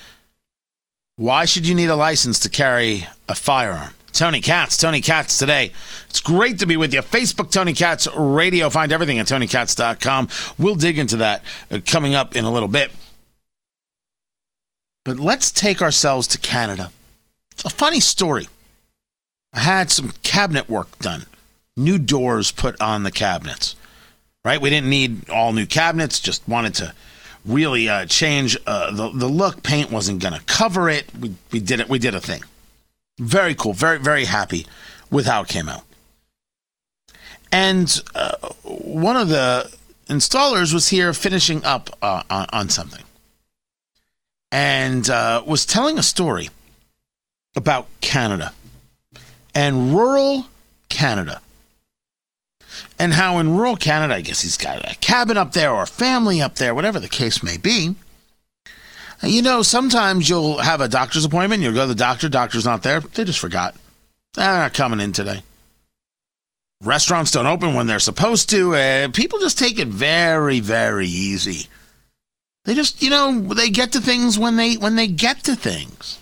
Why 1.18 1.46
should 1.46 1.68
you 1.68 1.76
need 1.76 1.90
a 1.90 1.96
license 1.96 2.40
to 2.40 2.50
carry 2.50 3.08
a 3.28 3.36
firearm? 3.36 3.94
Tony 4.12 4.40
Katz, 4.40 4.78
Tony 4.78 5.02
Katz 5.02 5.38
today. 5.38 5.74
It's 6.10 6.22
great 6.22 6.60
to 6.60 6.66
be 6.66 6.78
with 6.78 6.94
you. 6.94 7.02
Facebook, 7.02 7.52
Tony 7.52 7.74
Katz 7.74 8.08
Radio. 8.16 8.70
Find 8.70 8.94
everything 8.94 9.20
at 9.20 9.28
TonyKatz.com. 9.28 10.30
We'll 10.58 10.76
dig 10.76 10.98
into 10.98 11.18
that 11.18 11.44
uh, 11.70 11.80
coming 11.86 12.16
up 12.16 12.36
in 12.36 12.46
a 12.46 12.52
little 12.52 12.70
bit. 12.70 12.92
But 15.06 15.20
let's 15.20 15.52
take 15.52 15.82
ourselves 15.82 16.28
to 16.30 16.38
Canada. 16.40 16.92
A 17.64 17.70
funny 17.70 18.02
story. 18.02 18.50
I 19.54 19.60
had 19.60 19.90
some 19.90 20.12
cabinet 20.24 20.68
work 20.68 21.00
done, 21.00 21.28
new 21.78 21.98
doors 21.98 22.52
put 22.52 22.80
on 22.82 23.04
the 23.04 23.12
cabinets. 23.12 23.76
Right? 24.44 24.60
We 24.60 24.70
didn't 24.70 24.90
need 24.90 25.30
all 25.30 25.54
new 25.54 25.66
cabinets, 25.66 26.20
just 26.20 26.48
wanted 26.48 26.74
to 26.76 26.94
really 27.46 27.88
uh, 27.88 28.06
change 28.08 28.58
uh, 28.68 28.92
the, 28.92 29.12
the 29.12 29.28
look. 29.28 29.64
Paint 29.64 29.92
wasn't 29.92 30.22
going 30.22 30.34
to 30.34 30.44
cover 30.46 30.90
it. 30.90 31.06
We, 31.20 31.36
we 31.52 31.60
did 31.60 31.80
it. 31.80 31.88
We 31.88 32.00
did 32.00 32.16
a 32.16 32.20
thing. 32.20 32.42
Very 33.20 33.56
cool. 33.56 33.74
Very, 33.74 34.00
very 34.00 34.26
happy 34.26 34.66
with 35.10 35.26
how 35.26 35.44
it 35.44 35.48
came 35.48 35.70
out. 35.70 35.84
And 37.52 38.02
uh, 38.14 38.36
one 38.64 39.16
of 39.16 39.30
the 39.30 39.72
installers 40.10 40.74
was 40.74 40.90
here 40.90 41.14
finishing 41.14 41.64
up 41.64 41.92
uh, 42.02 42.24
on, 42.30 42.48
on 42.52 42.70
something 42.70 43.04
and 44.56 45.10
uh, 45.10 45.44
was 45.46 45.66
telling 45.66 46.00
a 46.00 46.04
story 46.04 46.50
about 47.58 47.88
Canada 48.00 48.54
and 49.54 49.94
rural 49.94 50.46
Canada. 50.88 51.42
And 52.98 53.12
how 53.12 53.40
in 53.40 53.58
rural 53.58 53.76
Canada, 53.76 54.16
I 54.16 54.22
guess 54.22 54.40
he's 54.40 54.56
got 54.56 54.90
a 54.90 54.96
cabin 54.96 55.36
up 55.36 55.52
there 55.52 55.72
or 55.72 55.84
a 55.84 55.88
family 55.88 56.42
up 56.42 56.56
there, 56.56 56.74
whatever 56.74 57.02
the 57.02 57.10
case 57.10 57.44
may 57.44 57.58
be. 57.58 57.96
You 59.22 59.42
know, 59.42 59.62
sometimes 59.62 60.30
you'll 60.30 60.60
have 60.60 60.80
a 60.80 60.88
doctor's 60.88 61.26
appointment, 61.26 61.62
you'll 61.62 61.74
go 61.74 61.82
to 61.82 61.88
the 61.88 61.96
doctor, 61.96 62.30
doctor's 62.30 62.64
not 62.64 62.82
there, 62.82 63.02
they 63.02 63.26
just 63.26 63.40
forgot. 63.40 63.76
They're 64.36 64.46
not 64.46 64.74
coming 64.74 65.02
in 65.02 65.12
today. 65.12 65.44
Restaurants 66.82 67.32
don't 67.32 67.46
open 67.46 67.74
when 67.74 67.88
they're 67.88 68.00
supposed 68.00 68.50
to. 68.52 68.74
Uh, 68.74 69.10
people 69.10 69.40
just 69.40 69.60
take 69.60 69.80
it 69.80 69.90
very, 69.90 70.62
very 70.62 71.08
easy. 71.08 71.68
They 72.66 72.74
just, 72.74 73.02
you 73.02 73.10
know, 73.12 73.42
they 73.42 73.70
get 73.70 73.92
to 73.94 74.02
things 74.02 74.38
when 74.38 74.56
they 74.58 74.76
when 74.76 74.96
they 74.96 75.08
get 75.08 75.44
to 75.44 75.56
things. 75.56 76.20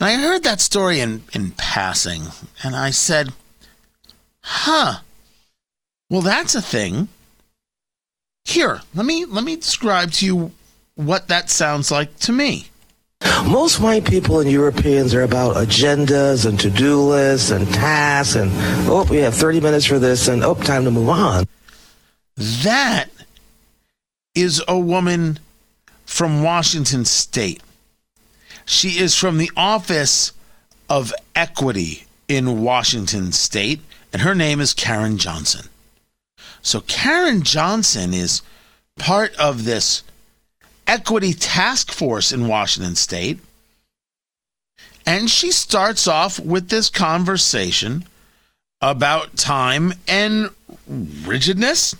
And 0.00 0.08
I 0.08 0.14
heard 0.14 0.42
that 0.44 0.60
story 0.60 1.00
in, 1.00 1.22
in 1.32 1.52
passing, 1.52 2.22
and 2.62 2.74
I 2.74 2.90
said, 2.90 3.32
huh. 4.42 5.00
Well, 6.10 6.22
that's 6.22 6.54
a 6.54 6.62
thing. 6.62 7.08
Here, 8.44 8.82
let 8.94 9.06
me 9.06 9.24
let 9.24 9.42
me 9.42 9.56
describe 9.56 10.12
to 10.12 10.26
you 10.26 10.52
what 10.94 11.28
that 11.28 11.50
sounds 11.50 11.90
like 11.90 12.16
to 12.20 12.32
me. 12.32 12.68
Most 13.46 13.80
white 13.80 14.04
people 14.04 14.40
and 14.40 14.50
Europeans 14.50 15.14
are 15.14 15.22
about 15.22 15.56
agendas 15.56 16.46
and 16.46 16.60
to-do 16.60 17.00
lists 17.00 17.50
and 17.50 17.66
tasks 17.72 18.36
and 18.36 18.50
oh, 18.88 19.06
we 19.10 19.16
have 19.18 19.34
30 19.34 19.60
minutes 19.60 19.86
for 19.86 19.98
this 19.98 20.28
and 20.28 20.44
oh, 20.44 20.54
time 20.54 20.84
to 20.84 20.90
move 20.90 21.08
on. 21.08 21.46
That 22.36 23.06
is 24.34 24.62
a 24.66 24.78
woman 24.78 25.38
from 26.04 26.42
Washington 26.42 27.04
State. 27.04 27.62
She 28.66 28.98
is 28.98 29.16
from 29.16 29.38
the 29.38 29.50
Office 29.56 30.32
of 30.88 31.12
Equity 31.34 32.04
in 32.28 32.62
Washington 32.62 33.32
State, 33.32 33.80
and 34.12 34.22
her 34.22 34.34
name 34.34 34.60
is 34.60 34.74
Karen 34.74 35.18
Johnson. 35.18 35.68
So, 36.62 36.80
Karen 36.80 37.42
Johnson 37.42 38.14
is 38.14 38.42
part 38.96 39.34
of 39.36 39.64
this 39.64 40.02
equity 40.86 41.34
task 41.34 41.92
force 41.92 42.32
in 42.32 42.48
Washington 42.48 42.94
State. 42.94 43.38
And 45.06 45.30
she 45.30 45.50
starts 45.50 46.08
off 46.08 46.38
with 46.40 46.70
this 46.70 46.88
conversation 46.88 48.06
about 48.80 49.36
time 49.36 49.94
and 50.08 50.50
rigidness 50.88 51.94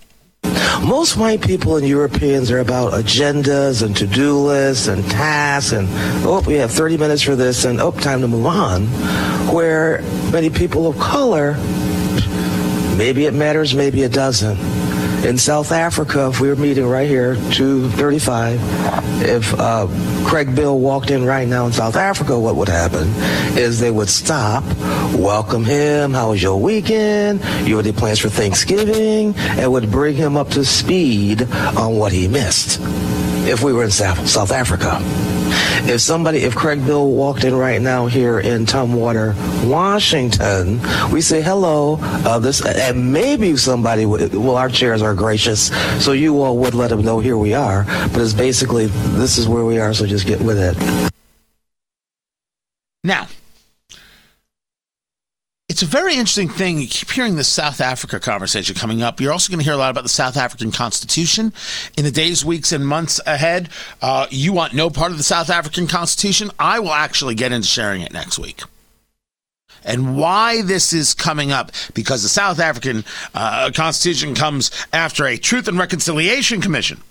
most 0.85 1.17
white 1.17 1.41
people 1.41 1.77
and 1.77 1.87
Europeans 1.89 2.51
are 2.51 2.59
about 2.59 2.93
agendas 2.93 3.83
and 3.83 3.97
to-do 3.97 4.39
lists 4.39 4.87
and 4.87 5.03
tasks 5.11 5.73
and 5.73 5.89
oh 6.27 6.43
we 6.47 6.55
have 6.55 6.71
30 6.71 6.99
minutes 6.99 7.23
for 7.23 7.35
this 7.35 7.65
and 7.65 7.81
oh 7.81 7.91
time 7.91 8.21
to 8.21 8.29
move 8.29 8.45
on 8.45 8.83
where 9.53 10.03
many 10.31 10.51
people 10.51 10.87
of 10.87 10.99
color 10.99 11.55
maybe 12.97 13.25
it 13.25 13.33
matters 13.33 13.75
maybe 13.75 14.03
it 14.03 14.13
doesn't 14.13 14.59
in 15.25 15.39
South 15.39 15.73
Africa, 15.73 16.29
if 16.29 16.41
we 16.41 16.49
were 16.49 16.57
meeting 16.57 16.87
right 16.87 17.09
here, 17.09 17.35
235, 17.53 18.61
if 19.23 19.55
uh, 19.59 19.87
Craig 20.27 20.55
Bill 20.55 20.79
walked 20.79 21.11
in 21.11 21.25
right 21.25 21.49
now 21.49 21.67
in 21.67 21.73
South 21.73 21.97
Africa, 21.97 22.39
what 22.39 22.57
would 22.57 22.69
happen 22.69 23.09
is 23.57 23.81
they 23.81 23.91
would 23.91 24.09
stop, 24.11 24.63
welcome 25.15 25.65
him, 25.65 26.13
how 26.13 26.31
was 26.31 26.43
your 26.43 26.61
weekend, 26.61 27.41
you 27.67 27.77
have 27.77 27.87
any 27.87 27.97
plans 27.97 28.19
for 28.19 28.29
Thanksgiving, 28.29 29.35
and 29.37 29.73
would 29.73 29.91
bring 29.91 30.15
him 30.15 30.37
up 30.37 30.51
to 30.51 30.65
speed 30.65 31.51
on 31.53 31.97
what 31.97 32.13
he 32.13 32.29
missed 32.29 32.81
if 33.47 33.63
we 33.63 33.73
were 33.73 33.85
in 33.85 33.91
South 33.91 34.51
Africa. 34.51 34.99
If 35.87 36.01
somebody, 36.01 36.39
if 36.39 36.55
Craig 36.55 36.85
Bill 36.85 37.11
walked 37.11 37.45
in 37.45 37.55
right 37.55 37.81
now 37.81 38.07
here 38.07 38.41
in 38.41 38.65
Tumwater, 38.65 39.35
Washington, 39.69 40.81
we 41.13 41.21
say 41.21 41.43
hello. 41.43 41.99
Uh, 42.01 42.39
this 42.39 42.65
and 42.65 43.13
maybe 43.13 43.57
somebody. 43.57 44.07
Would, 44.07 44.35
well, 44.35 44.57
our 44.57 44.71
chairs 44.71 45.03
are 45.03 45.15
gracious, 45.15 45.71
so 46.03 46.13
you 46.13 46.43
all 46.43 46.57
would 46.59 46.75
let 46.75 46.89
them 46.89 47.03
know 47.03 47.21
here 47.21 47.37
we 47.37 47.53
are. 47.53 47.85
But 47.85 48.23
it's 48.23 48.33
basically 48.33 48.87
this 48.87 49.37
is 49.37 49.47
where 49.47 49.65
we 49.65 49.79
are, 49.79 49.93
so 49.93 50.07
just 50.07 50.27
get 50.27 50.41
with 50.41 50.59
it. 50.59 51.11
Now, 53.05 53.27
a 55.85 55.87
very 55.87 56.15
interesting 56.15 56.49
thing. 56.49 56.79
You 56.79 56.89
keep 56.89 57.11
hearing 57.11 57.37
the 57.37 57.45
South 57.45 57.81
Africa 57.81 58.19
conversation 58.19 58.75
coming 58.75 59.03
up. 59.03 59.21
You're 59.21 59.33
also 59.33 59.51
going 59.51 59.59
to 59.59 59.65
hear 59.65 59.75
a 59.75 59.77
lot 59.77 59.91
about 59.91 60.03
the 60.03 60.09
South 60.09 60.37
African 60.37 60.73
Constitution 60.73 61.53
in 61.97 62.05
the 62.05 62.11
days, 62.11 62.45
weeks, 62.45 62.73
and 62.73 62.87
months 62.87 63.21
ahead. 63.27 63.69
Uh, 64.03 64.27
you 64.31 64.53
want 64.53 64.73
no 64.73 64.91
part 64.91 65.13
of 65.13 65.19
the 65.19 65.25
South 65.25 65.51
African 65.51 65.87
Constitution? 65.87 66.51
I 66.59 66.81
will 66.81 66.93
actually 66.93 67.35
get 67.35 67.53
into 67.53 67.69
sharing 67.69 68.03
it 68.03 68.13
next 68.13 68.39
week. 68.39 68.63
And 69.85 70.17
why 70.17 70.63
this 70.63 70.93
is 70.93 71.13
coming 71.13 71.53
up 71.53 71.71
because 71.93 72.23
the 72.23 72.29
South 72.29 72.59
African 72.59 73.05
uh, 73.35 73.71
Constitution 73.75 74.35
comes 74.35 74.71
after 74.93 75.27
a 75.27 75.37
Truth 75.37 75.69
and 75.69 75.79
Reconciliation 75.79 76.61
Commission. 76.61 77.03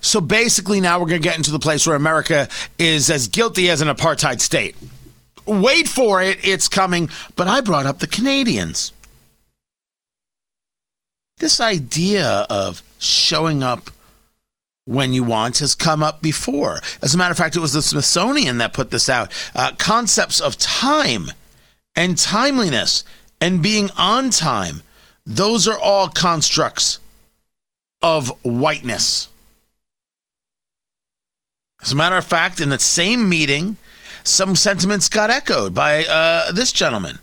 So 0.00 0.20
basically, 0.20 0.80
now 0.80 0.98
we're 0.98 1.06
going 1.06 1.20
to 1.20 1.28
get 1.28 1.36
into 1.36 1.50
the 1.50 1.58
place 1.58 1.86
where 1.86 1.96
America 1.96 2.48
is 2.78 3.10
as 3.10 3.28
guilty 3.28 3.68
as 3.68 3.82
an 3.82 3.88
apartheid 3.88 4.40
state. 4.40 4.76
Wait 5.46 5.88
for 5.88 6.22
it, 6.22 6.38
it's 6.46 6.68
coming. 6.68 7.08
But 7.36 7.48
I 7.48 7.60
brought 7.60 7.86
up 7.86 7.98
the 7.98 8.06
Canadians. 8.06 8.92
This 11.38 11.60
idea 11.60 12.46
of 12.48 12.82
showing 12.98 13.62
up 13.62 13.90
when 14.84 15.12
you 15.12 15.24
want 15.24 15.58
has 15.58 15.74
come 15.74 16.02
up 16.02 16.22
before. 16.22 16.80
As 17.02 17.14
a 17.14 17.18
matter 17.18 17.32
of 17.32 17.38
fact, 17.38 17.56
it 17.56 17.60
was 17.60 17.72
the 17.72 17.82
Smithsonian 17.82 18.58
that 18.58 18.72
put 18.72 18.90
this 18.90 19.08
out. 19.08 19.32
Uh, 19.54 19.72
concepts 19.78 20.40
of 20.40 20.58
time 20.58 21.30
and 21.94 22.18
timeliness 22.18 23.04
and 23.40 23.62
being 23.62 23.90
on 23.96 24.30
time, 24.30 24.82
those 25.26 25.68
are 25.68 25.78
all 25.78 26.08
constructs 26.08 26.98
of 28.02 28.28
whiteness. 28.44 29.28
As 31.80 31.92
a 31.92 31.96
matter 31.96 32.16
of 32.16 32.24
fact, 32.24 32.60
in 32.60 32.68
the 32.68 32.78
same 32.78 33.28
meeting, 33.28 33.76
some 34.24 34.56
sentiments 34.56 35.08
got 35.08 35.30
echoed 35.30 35.74
by 35.74 36.04
uh, 36.04 36.52
this 36.52 36.72
gentleman. 36.72 37.18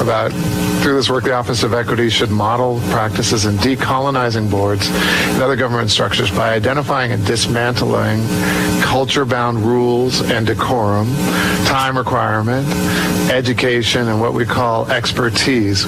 About 0.00 0.32
through 0.80 0.94
this 0.94 1.10
work, 1.10 1.24
the 1.24 1.34
Office 1.34 1.62
of 1.62 1.74
Equity 1.74 2.08
should 2.08 2.30
model 2.30 2.80
practices 2.88 3.44
in 3.44 3.56
decolonizing 3.56 4.50
boards 4.50 4.88
and 4.88 5.42
other 5.42 5.56
government 5.56 5.90
structures 5.90 6.30
by 6.30 6.54
identifying 6.54 7.12
and 7.12 7.24
dismantling 7.26 8.26
culture 8.82 9.26
bound 9.26 9.58
rules 9.58 10.22
and 10.22 10.46
decorum, 10.46 11.06
time 11.66 11.98
requirement, 11.98 12.66
education, 13.30 14.08
and 14.08 14.20
what 14.20 14.32
we 14.32 14.46
call 14.46 14.90
expertise. 14.90 15.84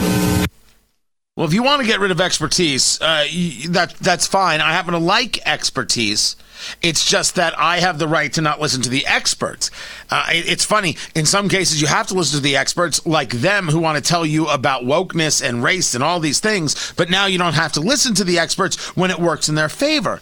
Well, 1.35 1.47
if 1.47 1.55
you 1.55 1.63
want 1.63 1.81
to 1.81 1.87
get 1.87 1.99
rid 1.99 2.11
of 2.11 2.21
expertise, 2.21 3.01
uh, 3.01 3.25
that 3.71 3.95
that's 4.01 4.27
fine. 4.27 4.61
I 4.61 4.73
happen 4.73 4.93
to 4.93 4.99
like 4.99 5.39
expertise. 5.47 6.37
It's 6.83 7.05
just 7.07 7.37
that 7.37 7.59
I 7.59 7.81
have 7.81 7.99
the 7.99 8.07
right 8.07 8.31
to 8.35 8.43
not 8.43 8.61
listen 8.61 8.83
to 8.83 8.91
the 8.91 9.07
experts. 9.07 9.71
Uh, 10.11 10.27
it, 10.31 10.47
it's 10.47 10.65
funny. 10.65 10.97
In 11.15 11.25
some 11.25 11.49
cases, 11.49 11.81
you 11.81 11.87
have 11.87 12.07
to 12.09 12.15
listen 12.15 12.37
to 12.37 12.43
the 12.43 12.57
experts 12.57 13.05
like 13.07 13.31
them 13.31 13.69
who 13.69 13.79
want 13.79 13.97
to 13.97 14.07
tell 14.07 14.27
you 14.27 14.47
about 14.49 14.85
wokeness 14.85 15.43
and 15.43 15.65
race 15.65 15.95
and 15.95 16.05
all 16.05 16.21
these 16.21 16.39
things. 16.39 16.93
But 16.97 17.09
now 17.09 17.25
you 17.25 17.39
don't 17.39 17.55
have 17.55 17.73
to 17.73 17.81
listen 17.81 18.15
to 18.17 18.25
the 18.25 18.39
experts 18.39 18.95
when 18.95 19.11
it 19.11 19.19
works 19.19 19.49
in 19.49 19.55
their 19.55 19.71
favor. 19.71 20.21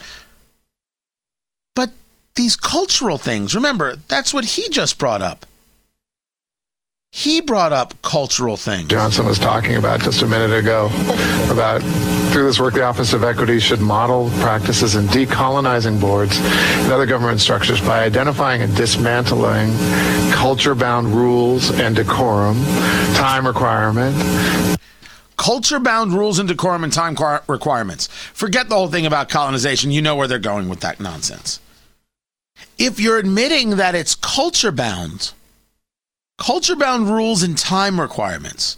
But 1.74 1.90
these 2.36 2.54
cultural 2.54 3.18
things, 3.18 3.54
remember, 3.56 3.96
that's 3.96 4.32
what 4.32 4.44
he 4.44 4.68
just 4.68 4.96
brought 4.96 5.22
up. 5.22 5.44
He 7.12 7.40
brought 7.40 7.72
up 7.72 8.00
cultural 8.02 8.56
things. 8.56 8.88
Johnson 8.88 9.26
was 9.26 9.38
talking 9.38 9.74
about 9.74 10.00
just 10.00 10.22
a 10.22 10.26
minute 10.26 10.56
ago 10.56 10.88
about 11.50 11.82
through 12.32 12.44
this 12.44 12.60
work, 12.60 12.74
the 12.74 12.84
Office 12.84 13.12
of 13.12 13.24
Equity 13.24 13.58
should 13.58 13.80
model 13.80 14.30
practices 14.40 14.94
in 14.94 15.06
decolonizing 15.06 16.00
boards 16.00 16.38
and 16.38 16.92
other 16.92 17.06
government 17.06 17.40
structures 17.40 17.80
by 17.80 18.04
identifying 18.04 18.62
and 18.62 18.74
dismantling 18.76 19.72
culture 20.32 20.74
bound 20.76 21.08
rules 21.08 21.70
and 21.78 21.96
decorum, 21.96 22.56
time 23.14 23.46
requirement. 23.46 24.78
Culture 25.36 25.80
bound 25.80 26.12
rules 26.12 26.38
and 26.38 26.48
decorum 26.48 26.84
and 26.84 26.92
time 26.92 27.16
requirements. 27.48 28.06
Forget 28.06 28.68
the 28.68 28.76
whole 28.76 28.88
thing 28.88 29.04
about 29.04 29.28
colonization. 29.28 29.90
You 29.90 30.00
know 30.00 30.14
where 30.14 30.28
they're 30.28 30.38
going 30.38 30.68
with 30.68 30.80
that 30.80 31.00
nonsense. 31.00 31.58
If 32.78 33.00
you're 33.00 33.18
admitting 33.18 33.76
that 33.76 33.94
it's 33.94 34.14
culture 34.14 34.70
bound, 34.70 35.32
culture 36.40 36.74
bound 36.74 37.08
rules 37.08 37.44
and 37.44 37.56
time 37.56 38.00
requirements. 38.00 38.76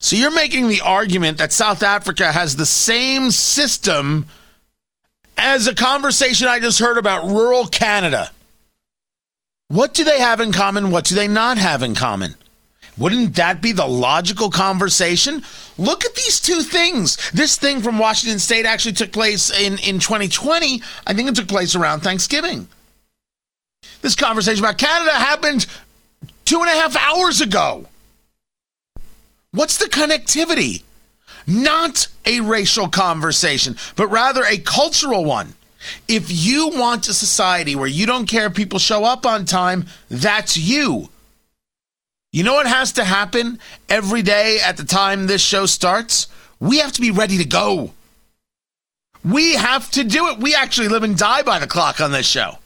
So 0.00 0.14
you're 0.14 0.30
making 0.30 0.68
the 0.68 0.82
argument 0.82 1.38
that 1.38 1.52
South 1.52 1.82
Africa 1.82 2.30
has 2.30 2.54
the 2.54 2.66
same 2.66 3.32
system 3.32 4.26
as 5.36 5.66
a 5.66 5.74
conversation 5.74 6.46
I 6.46 6.60
just 6.60 6.78
heard 6.78 6.98
about 6.98 7.26
rural 7.26 7.66
Canada. 7.66 8.30
What 9.68 9.94
do 9.94 10.04
they 10.04 10.20
have 10.20 10.40
in 10.40 10.52
common? 10.52 10.90
What 10.90 11.04
do 11.04 11.14
they 11.14 11.26
not 11.26 11.58
have 11.58 11.82
in 11.82 11.94
common? 11.94 12.34
Wouldn't 12.96 13.36
that 13.36 13.62
be 13.62 13.72
the 13.72 13.86
logical 13.86 14.50
conversation? 14.50 15.42
Look 15.78 16.04
at 16.04 16.14
these 16.14 16.40
two 16.40 16.62
things. 16.62 17.16
This 17.30 17.56
thing 17.56 17.80
from 17.80 17.98
Washington 17.98 18.40
State 18.40 18.66
actually 18.66 18.94
took 18.94 19.12
place 19.12 19.50
in, 19.50 19.78
in 19.78 20.00
2020. 20.00 20.82
I 21.06 21.14
think 21.14 21.28
it 21.28 21.36
took 21.36 21.48
place 21.48 21.76
around 21.76 22.00
Thanksgiving. 22.00 22.68
This 24.00 24.14
conversation 24.14 24.64
about 24.64 24.78
Canada 24.78 25.10
happened 25.12 25.66
two 26.44 26.60
and 26.60 26.68
a 26.68 26.72
half 26.72 26.96
hours 26.96 27.40
ago. 27.40 27.86
What's 29.52 29.78
the 29.78 29.86
connectivity? 29.86 30.82
Not 31.46 32.08
a 32.26 32.40
racial 32.40 32.88
conversation, 32.88 33.76
but 33.96 34.08
rather 34.08 34.44
a 34.44 34.58
cultural 34.58 35.24
one. 35.24 35.54
If 36.06 36.26
you 36.30 36.68
want 36.68 37.08
a 37.08 37.14
society 37.14 37.74
where 37.74 37.86
you 37.86 38.04
don't 38.06 38.26
care 38.26 38.46
if 38.46 38.54
people 38.54 38.78
show 38.78 39.04
up 39.04 39.24
on 39.24 39.44
time, 39.44 39.86
that's 40.10 40.56
you. 40.56 41.08
You 42.32 42.44
know 42.44 42.54
what 42.54 42.66
has 42.66 42.92
to 42.92 43.04
happen 43.04 43.58
every 43.88 44.22
day 44.22 44.58
at 44.60 44.76
the 44.76 44.84
time 44.84 45.26
this 45.26 45.40
show 45.40 45.64
starts? 45.66 46.26
We 46.60 46.78
have 46.78 46.92
to 46.92 47.00
be 47.00 47.10
ready 47.10 47.38
to 47.38 47.44
go. 47.44 47.92
We 49.24 49.54
have 49.54 49.90
to 49.92 50.04
do 50.04 50.28
it. 50.28 50.38
We 50.38 50.54
actually 50.54 50.88
live 50.88 51.02
and 51.02 51.16
die 51.16 51.42
by 51.42 51.58
the 51.58 51.66
clock 51.66 52.00
on 52.00 52.12
this 52.12 52.26
show. 52.26 52.58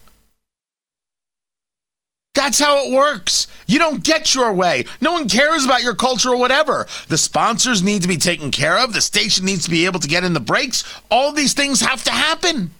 That's 2.43 2.59
how 2.59 2.85
it 2.85 2.93
works. 2.93 3.47
You 3.69 3.79
don't 3.79 4.03
get 4.03 4.35
your 4.35 4.53
way. 4.53 4.85
No 5.01 5.13
one 5.13 5.29
cares 5.29 5.65
about 5.65 5.85
your 5.85 5.95
culture 5.95 6.31
or 6.31 6.37
whatever. 6.37 6.89
The 7.07 7.17
sponsors 7.17 7.85
need 7.85 8.03
to 8.03 8.09
be 8.09 8.17
taken 8.17 8.51
care 8.51 8.79
of. 8.79 8.93
The 8.93 9.01
station 9.01 9.45
needs 9.45 9.63
to 9.63 9.71
be 9.71 9.87
able 9.87 10.01
to 10.01 10.09
get 10.09 10.25
in 10.25 10.33
the 10.33 10.41
breaks. 10.41 10.83
All 11.09 11.31
these 11.31 11.55
things 11.55 11.81
have 11.83 12.03
to 12.03 12.11
happen. 12.11 12.73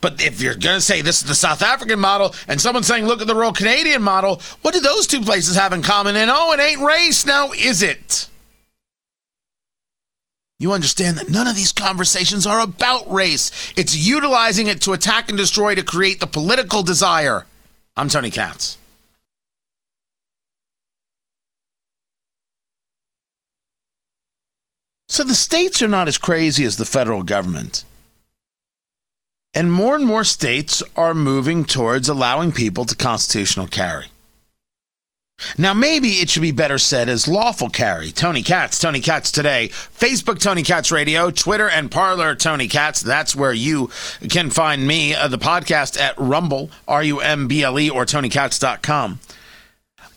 But 0.00 0.20
if 0.20 0.42
you're 0.42 0.56
going 0.56 0.78
to 0.78 0.80
say 0.80 1.02
this 1.02 1.22
is 1.22 1.28
the 1.28 1.36
South 1.36 1.62
African 1.62 2.00
model 2.00 2.34
and 2.48 2.60
someone's 2.60 2.88
saying, 2.88 3.06
look 3.06 3.20
at 3.20 3.28
the 3.28 3.36
Royal 3.36 3.52
Canadian 3.52 4.02
model, 4.02 4.42
what 4.62 4.74
do 4.74 4.80
those 4.80 5.06
two 5.06 5.20
places 5.20 5.54
have 5.54 5.72
in 5.72 5.82
common? 5.82 6.16
And 6.16 6.32
oh, 6.34 6.52
it 6.52 6.58
ain't 6.58 6.80
race 6.80 7.24
now, 7.24 7.52
is 7.52 7.80
it? 7.84 8.28
You 10.58 10.72
understand 10.72 11.18
that 11.18 11.28
none 11.28 11.46
of 11.46 11.54
these 11.54 11.72
conversations 11.72 12.46
are 12.46 12.60
about 12.60 13.12
race. 13.12 13.50
It's 13.76 13.96
utilizing 13.96 14.68
it 14.68 14.80
to 14.82 14.94
attack 14.94 15.28
and 15.28 15.36
destroy 15.36 15.74
to 15.74 15.82
create 15.82 16.18
the 16.18 16.26
political 16.26 16.82
desire. 16.82 17.44
I'm 17.96 18.08
Tony 18.08 18.30
Katz. 18.30 18.78
So 25.08 25.24
the 25.24 25.34
states 25.34 25.82
are 25.82 25.88
not 25.88 26.08
as 26.08 26.18
crazy 26.18 26.64
as 26.64 26.76
the 26.76 26.84
federal 26.84 27.22
government. 27.22 27.84
And 29.54 29.72
more 29.72 29.94
and 29.94 30.04
more 30.04 30.24
states 30.24 30.82
are 30.96 31.14
moving 31.14 31.64
towards 31.64 32.08
allowing 32.08 32.52
people 32.52 32.84
to 32.86 32.96
constitutional 32.96 33.66
carry. 33.66 34.06
Now, 35.58 35.74
maybe 35.74 36.08
it 36.12 36.30
should 36.30 36.42
be 36.42 36.52
better 36.52 36.78
said 36.78 37.08
as 37.08 37.28
lawful 37.28 37.68
carry. 37.68 38.10
Tony 38.10 38.42
Katz, 38.42 38.78
Tony 38.78 39.00
Katz 39.00 39.30
today. 39.30 39.68
Facebook, 39.68 40.40
Tony 40.40 40.62
Katz 40.62 40.90
Radio. 40.90 41.30
Twitter 41.30 41.68
and 41.68 41.90
Parler, 41.90 42.34
Tony 42.34 42.68
Katz. 42.68 43.02
That's 43.02 43.36
where 43.36 43.52
you 43.52 43.90
can 44.30 44.48
find 44.50 44.86
me, 44.86 45.14
uh, 45.14 45.28
the 45.28 45.38
podcast 45.38 46.00
at 46.00 46.18
Rumble, 46.18 46.70
R 46.88 47.02
U 47.02 47.20
M 47.20 47.48
B 47.48 47.62
L 47.62 47.78
E, 47.78 47.90
or 47.90 48.06
TonyKatz.com. 48.06 49.20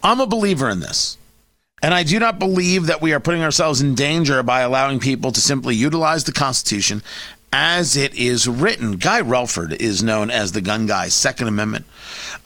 I'm 0.01 0.19
a 0.21 0.27
believer 0.27 0.69
in 0.69 0.79
this. 0.79 1.17
And 1.81 1.93
I 1.93 2.03
do 2.03 2.19
not 2.19 2.39
believe 2.39 2.87
that 2.87 3.01
we 3.01 3.13
are 3.13 3.21
putting 3.21 3.41
ourselves 3.41 3.81
in 3.81 3.95
danger 3.95 4.43
by 4.43 4.61
allowing 4.61 4.99
people 4.99 5.31
to 5.31 5.39
simply 5.39 5.75
utilize 5.75 6.25
the 6.25 6.33
Constitution 6.33 7.01
as 7.51 7.95
it 7.95 8.13
is 8.15 8.47
written. 8.47 8.97
Guy 8.97 9.21
Relford 9.21 9.75
is 9.79 10.03
known 10.03 10.29
as 10.29 10.51
the 10.51 10.61
gun 10.61 10.85
guy, 10.85 11.07
Second 11.07 11.47
Amendment 11.47 11.85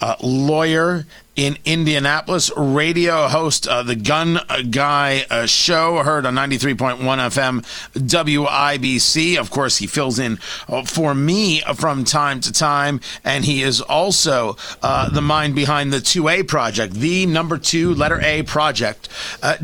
uh, 0.02 0.16
lawyer 0.22 1.06
in 1.36 1.58
Indianapolis, 1.66 2.52
radio 2.56 3.28
host, 3.28 3.68
uh, 3.68 3.82
the 3.82 3.96
Gun 3.96 4.40
Guy 4.70 5.26
uh, 5.32 5.48
Show, 5.48 6.04
heard 6.04 6.26
on 6.28 6.36
93.1 6.36 7.00
FM 7.00 7.62
WIBC. 7.94 9.38
Of 9.38 9.50
course, 9.50 9.78
he 9.78 9.88
fills 9.88 10.20
in 10.20 10.38
uh, 10.68 10.84
for 10.84 11.16
me 11.16 11.62
from 11.76 12.04
time 12.04 12.40
to 12.42 12.52
time, 12.52 13.02
and 13.24 13.46
he 13.46 13.64
is 13.64 13.82
also 13.82 14.58
uh, 14.84 15.10
the 15.10 15.22
mind 15.22 15.56
behind 15.56 15.92
the 15.92 15.98
2A 15.98 16.48
project, 16.48 16.94
the 16.94 17.26
number 17.26 17.58
two 17.58 17.96
letter 17.96 18.22
A 18.22 18.44
project 18.44 19.10
uh, 19.42 19.58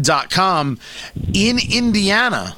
in 1.34 1.60
Indiana. 1.72 2.56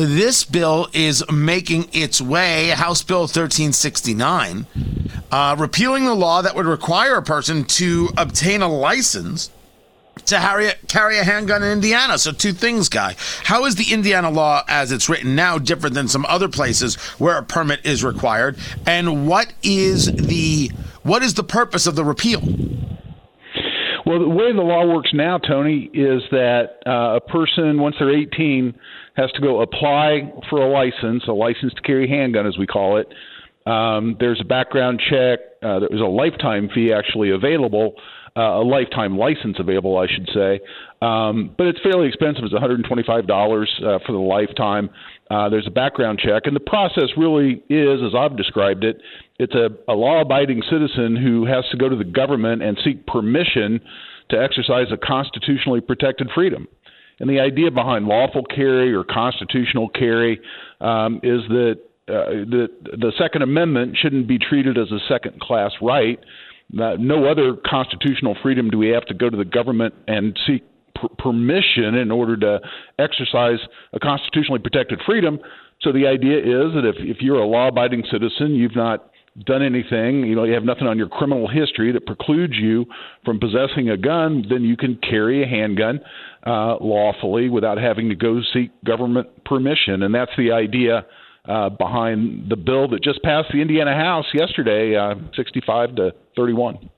This 0.00 0.44
bill 0.44 0.88
is 0.94 1.22
making 1.30 1.90
its 1.92 2.22
way, 2.22 2.68
House 2.68 3.02
Bill 3.02 3.20
1369 3.20 4.66
uh, 5.30 5.56
repealing 5.58 6.06
the 6.06 6.14
law 6.14 6.40
that 6.40 6.56
would 6.56 6.64
require 6.64 7.16
a 7.16 7.22
person 7.22 7.64
to 7.64 8.08
obtain 8.16 8.62
a 8.62 8.68
license 8.68 9.50
to 10.24 10.36
carry, 10.36 10.70
carry 10.88 11.18
a 11.18 11.24
handgun 11.24 11.62
in 11.62 11.70
Indiana. 11.70 12.16
So, 12.16 12.32
two 12.32 12.54
things, 12.54 12.88
Guy. 12.88 13.14
How 13.44 13.66
is 13.66 13.74
the 13.74 13.92
Indiana 13.92 14.30
law 14.30 14.62
as 14.68 14.90
it's 14.90 15.10
written 15.10 15.34
now 15.34 15.58
different 15.58 15.94
than 15.94 16.08
some 16.08 16.24
other 16.26 16.48
places 16.48 16.96
where 17.18 17.36
a 17.36 17.42
permit 17.42 17.84
is 17.84 18.02
required? 18.02 18.58
And 18.86 19.28
what 19.28 19.52
is 19.62 20.06
the 20.06 20.70
what 21.02 21.22
is 21.22 21.34
the 21.34 21.44
purpose 21.44 21.86
of 21.86 21.94
the 21.94 22.06
repeal? 22.06 22.40
Well, 24.06 24.18
the 24.18 24.28
way 24.28 24.52
the 24.52 24.62
law 24.62 24.86
works 24.86 25.10
now, 25.12 25.38
Tony, 25.38 25.90
is 25.94 26.22
that 26.32 26.80
uh, 26.86 27.16
a 27.16 27.20
person, 27.20 27.78
once 27.78 27.94
they're 27.98 28.10
18, 28.10 28.74
has 29.16 29.30
to 29.32 29.40
go 29.40 29.60
apply 29.60 30.32
for 30.48 30.60
a 30.60 30.68
license, 30.68 31.24
a 31.28 31.32
license 31.32 31.74
to 31.74 31.82
carry 31.82 32.08
handgun, 32.08 32.46
as 32.46 32.56
we 32.58 32.66
call 32.66 32.96
it. 32.98 33.08
Um, 33.66 34.16
there's 34.18 34.40
a 34.40 34.44
background 34.44 35.00
check. 35.10 35.40
Uh, 35.62 35.80
there's 35.80 36.00
a 36.00 36.04
lifetime 36.04 36.70
fee 36.74 36.92
actually 36.92 37.30
available, 37.30 37.94
uh, 38.36 38.40
a 38.40 38.64
lifetime 38.64 39.18
license 39.18 39.56
available, 39.58 39.98
I 39.98 40.06
should 40.06 40.28
say. 40.32 40.60
Um, 41.02 41.54
but 41.56 41.66
it's 41.66 41.80
fairly 41.82 42.08
expensive. 42.08 42.44
It's 42.44 42.54
$125 42.54 42.88
uh, 42.88 43.98
for 44.06 44.12
the 44.12 44.18
lifetime. 44.18 44.90
Uh, 45.30 45.48
there's 45.48 45.66
a 45.66 45.70
background 45.70 46.18
check, 46.18 46.42
and 46.46 46.56
the 46.56 46.60
process 46.60 47.10
really 47.16 47.62
is, 47.68 48.00
as 48.04 48.14
I've 48.16 48.36
described 48.36 48.82
it, 48.82 49.00
it's 49.38 49.54
a, 49.54 49.68
a 49.90 49.94
law 49.94 50.20
abiding 50.20 50.62
citizen 50.70 51.16
who 51.16 51.46
has 51.46 51.64
to 51.70 51.76
go 51.76 51.88
to 51.88 51.96
the 51.96 52.04
government 52.04 52.62
and 52.62 52.78
seek 52.84 53.06
permission 53.06 53.80
to 54.30 54.40
exercise 54.40 54.86
a 54.92 54.96
constitutionally 54.96 55.80
protected 55.80 56.28
freedom. 56.34 56.66
And 57.20 57.28
the 57.28 57.38
idea 57.38 57.70
behind 57.70 58.06
lawful 58.06 58.44
carry 58.44 58.92
or 58.92 59.04
constitutional 59.04 59.88
carry 59.90 60.40
um, 60.80 61.20
is 61.22 61.42
that 61.48 61.78
uh, 62.08 62.48
the, 62.48 62.68
the 62.82 63.12
Second 63.18 63.42
Amendment 63.42 63.96
shouldn't 63.96 64.26
be 64.26 64.38
treated 64.38 64.76
as 64.78 64.90
a 64.90 64.98
second 65.08 65.40
class 65.40 65.70
right. 65.80 66.18
Uh, 66.72 66.96
no 66.98 67.26
other 67.26 67.54
constitutional 67.64 68.36
freedom 68.42 68.70
do 68.70 68.78
we 68.78 68.88
have 68.88 69.04
to 69.06 69.14
go 69.14 69.28
to 69.28 69.36
the 69.36 69.44
government 69.44 69.94
and 70.08 70.38
seek 70.46 70.64
per- 70.94 71.08
permission 71.18 71.94
in 71.94 72.10
order 72.10 72.36
to 72.36 72.60
exercise 72.98 73.58
a 73.92 74.00
constitutionally 74.00 74.60
protected 74.60 75.00
freedom. 75.04 75.38
So 75.82 75.92
the 75.92 76.06
idea 76.06 76.38
is 76.38 76.74
that 76.74 76.84
if, 76.84 76.96
if 76.98 77.20
you're 77.20 77.40
a 77.40 77.46
law 77.46 77.68
abiding 77.68 78.04
citizen, 78.10 78.54
you've 78.54 78.76
not 78.76 79.10
done 79.38 79.62
anything, 79.62 80.26
you 80.26 80.34
know, 80.34 80.44
you 80.44 80.54
have 80.54 80.64
nothing 80.64 80.86
on 80.86 80.98
your 80.98 81.08
criminal 81.08 81.48
history 81.48 81.92
that 81.92 82.04
precludes 82.06 82.54
you 82.56 82.84
from 83.24 83.38
possessing 83.38 83.88
a 83.90 83.96
gun, 83.96 84.44
then 84.48 84.62
you 84.62 84.76
can 84.76 84.96
carry 84.96 85.42
a 85.42 85.46
handgun 85.46 86.00
uh, 86.46 86.76
lawfully 86.80 87.48
without 87.48 87.78
having 87.78 88.08
to 88.08 88.14
go 88.14 88.40
seek 88.52 88.70
government 88.84 89.28
permission. 89.44 90.02
And 90.02 90.14
that's 90.14 90.32
the 90.36 90.52
idea 90.52 91.06
uh, 91.48 91.70
behind 91.70 92.50
the 92.50 92.56
bill 92.56 92.88
that 92.88 93.02
just 93.02 93.22
passed 93.22 93.48
the 93.52 93.60
Indiana 93.60 93.94
House 93.94 94.26
yesterday, 94.34 94.96
uh, 94.96 95.14
65 95.36 95.96
to 95.96 96.10
31. 96.36 96.90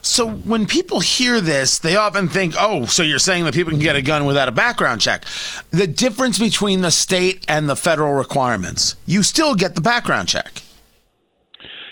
So 0.00 0.30
when 0.30 0.66
people 0.66 1.00
hear 1.00 1.40
this, 1.42 1.78
they 1.78 1.96
often 1.96 2.28
think, 2.28 2.54
"Oh, 2.58 2.86
so 2.86 3.02
you're 3.02 3.18
saying 3.18 3.44
that 3.44 3.52
people 3.52 3.72
can 3.72 3.80
get 3.80 3.94
a 3.94 4.00
gun 4.00 4.24
without 4.24 4.48
a 4.48 4.52
background 4.52 5.02
check?" 5.02 5.24
The 5.70 5.86
difference 5.86 6.38
between 6.38 6.80
the 6.80 6.90
state 6.90 7.44
and 7.46 7.68
the 7.68 7.76
federal 7.76 8.14
requirements, 8.14 8.96
you 9.04 9.22
still 9.22 9.54
get 9.54 9.74
the 9.74 9.82
background 9.82 10.28
check. 10.28 10.62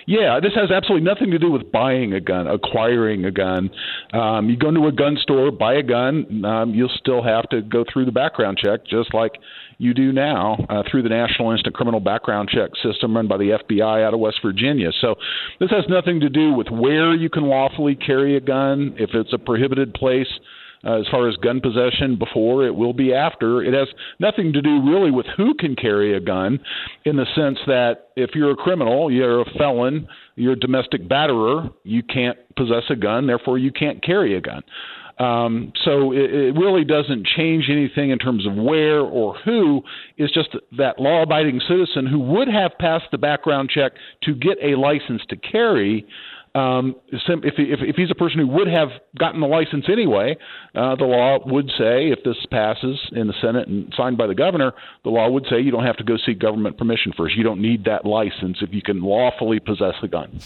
Yeah, 0.07 0.39
this 0.43 0.53
has 0.55 0.71
absolutely 0.71 1.05
nothing 1.07 1.31
to 1.31 1.39
do 1.39 1.51
with 1.51 1.73
buying 1.73 2.13
a 2.13 2.21
gun, 2.21 2.47
acquiring 2.47 3.25
a 3.25 3.31
gun. 3.31 3.71
Um, 4.13 4.51
you 4.51 4.57
go 4.57 4.69
into 4.69 4.87
a 4.87 4.93
gun 4.93 5.17
store, 5.23 5.51
buy 5.51 5.75
a 5.75 5.83
gun, 5.83 6.45
um, 6.45 6.75
you'll 6.75 6.93
still 6.97 7.23
have 7.23 7.49
to 7.51 7.63
go 7.63 7.85
through 7.91 8.05
the 8.05 8.13
background 8.13 8.59
check, 8.63 8.85
just 8.87 9.15
like 9.15 9.33
you 9.79 9.95
do 9.95 10.13
now 10.13 10.57
uh, 10.69 10.83
through 10.91 11.03
the 11.03 11.09
National 11.09 11.51
Instant 11.53 11.75
Criminal 11.75 12.01
Background 12.01 12.49
Check 12.49 12.71
system 12.83 13.17
run 13.17 13.29
by 13.29 13.37
the 13.37 13.59
FBI 13.69 14.07
out 14.07 14.15
of 14.15 14.21
West 14.21 14.39
Virginia. 14.43 14.91
So 15.01 15.17
this 15.59 15.71
has 15.71 15.85
nothing 15.89 16.21
to 16.21 16.29
do 16.29 16.53
with 16.53 16.69
where 16.69 17.15
you 17.15 17.29
can 17.29 17.45
lawfully 17.45 17.95
carry 17.95 18.37
a 18.37 18.41
gun, 18.41 18.95
if 18.99 19.11
it's 19.15 19.33
a 19.33 19.39
prohibited 19.39 19.95
place 19.95 20.29
uh, 20.87 21.01
as 21.01 21.07
far 21.11 21.29
as 21.29 21.37
gun 21.37 21.61
possession 21.61 22.17
before, 22.19 22.67
it 22.67 22.75
will 22.75 22.93
be 22.93 23.15
after. 23.15 23.63
It 23.63 23.75
has 23.75 23.89
nothing 24.19 24.53
to 24.53 24.63
do 24.63 24.83
really 24.83 25.11
with 25.11 25.27
who 25.37 25.55
can 25.55 25.77
carry 25.77 26.15
a 26.15 26.21
gun, 26.21 26.61
in 27.05 27.17
the 27.17 27.27
sense 27.35 27.59
that 27.67 28.09
if 28.17 28.31
you're 28.35 28.53
a 28.53 28.57
criminal, 28.57 29.11
you're 29.11 29.43
a 29.43 29.51
felon, 29.59 30.07
you're 30.37 30.53
a 30.53 30.59
domestic 30.59 31.09
batterer, 31.09 31.73
you 31.85 32.03
can't 32.03 32.39
possess 32.57 32.85
a 32.91 32.97
gun, 32.97 33.27
therefore 33.27 33.59
you 33.59 33.73
can't 33.73 34.03
carry 34.03 34.37
a 34.37 34.41
gun. 34.41 34.63
Um, 35.19 35.73
so 35.85 36.11
it, 36.11 36.31
it, 36.35 36.55
really 36.57 36.85
doesn't 36.85 37.25
change 37.25 37.67
anything 37.71 38.11
in 38.11 38.19
terms 38.19 38.47
of 38.47 38.57
where 38.57 38.99
or 39.01 39.35
who. 39.45 39.83
It's 40.17 40.35
just 40.35 40.49
that 40.77 40.99
law 40.99 41.23
abiding 41.23 41.61
citizen 41.69 42.07
who 42.07 42.19
would 42.19 42.49
have 42.49 42.73
passed 42.81 43.05
the 43.13 43.19
background 43.19 43.71
check 43.71 43.93
to 44.25 44.35
get 44.35 44.59
a 44.61 44.75
license 44.75 45.23
to 45.29 45.37
carry 45.37 46.05
um, 46.55 46.95
if, 47.09 47.21
if, 47.59 47.81
if 47.81 47.97
he's 47.97 48.11
a 48.11 48.15
person 48.15 48.39
who 48.39 48.47
would 48.49 48.69
have 48.69 48.89
gotten 49.19 49.41
the 49.41 49.47
license 49.47 49.87
anyway, 49.89 50.37
uh, 50.75 50.95
the 50.95 51.05
law 51.05 51.39
would 51.47 51.69
say, 51.77 52.11
if 52.11 52.23
this 52.25 52.37
passes 52.51 52.99
in 53.13 53.27
the 53.27 53.35
Senate 53.41 53.67
and 53.67 53.93
signed 53.97 54.17
by 54.17 54.27
the 54.27 54.35
governor, 54.35 54.73
the 55.03 55.11
law 55.11 55.29
would 55.29 55.47
say 55.51 55.61
you 55.61 55.73
don't 55.73 55.85
have 55.85 55.97
to 55.97 56.05
go 56.05 56.17
seek 56.17 56.39
government 56.39 56.79
permission 56.79 57.13
first. 57.17 57.35
You 57.35 57.43
don't 57.43 57.61
need 57.61 57.85
that 57.87 58.05
license 58.07 58.59
if 58.61 58.73
you 58.73 58.83
can 58.83 59.03
lawfully 59.03 59.59
possess 59.59 59.95
a 60.03 60.09
gun 60.09 60.41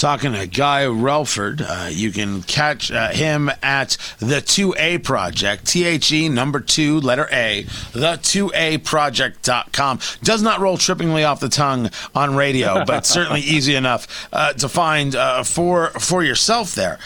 talking 0.00 0.32
to 0.32 0.46
Guy 0.46 0.84
Relford. 0.84 1.60
Uh, 1.60 1.88
you 1.88 2.10
can 2.10 2.42
catch 2.42 2.90
uh, 2.90 3.08
him 3.08 3.50
at 3.62 3.96
the 4.18 4.36
2A 4.36 5.02
Project, 5.02 5.66
T 5.66 5.84
H 5.84 6.12
E 6.12 6.28
number 6.28 6.60
two, 6.60 7.00
letter 7.00 7.28
A, 7.32 7.62
the 7.92 8.18
2A 8.18 8.84
Project.com. 8.84 10.00
Does 10.22 10.42
not 10.42 10.60
roll 10.60 10.76
trippingly 10.76 11.28
off 11.28 11.40
the 11.40 11.48
tongue 11.48 11.90
on 12.14 12.34
radio, 12.34 12.84
but 12.84 13.06
certainly 13.16 13.40
easy 13.40 13.74
enough 13.74 14.28
uh, 14.32 14.52
to 14.54 14.68
find 14.68 15.14
uh, 15.16 15.42
for, 15.42 15.90
for 15.90 16.22
yourself 16.22 16.74
there. 16.74 16.98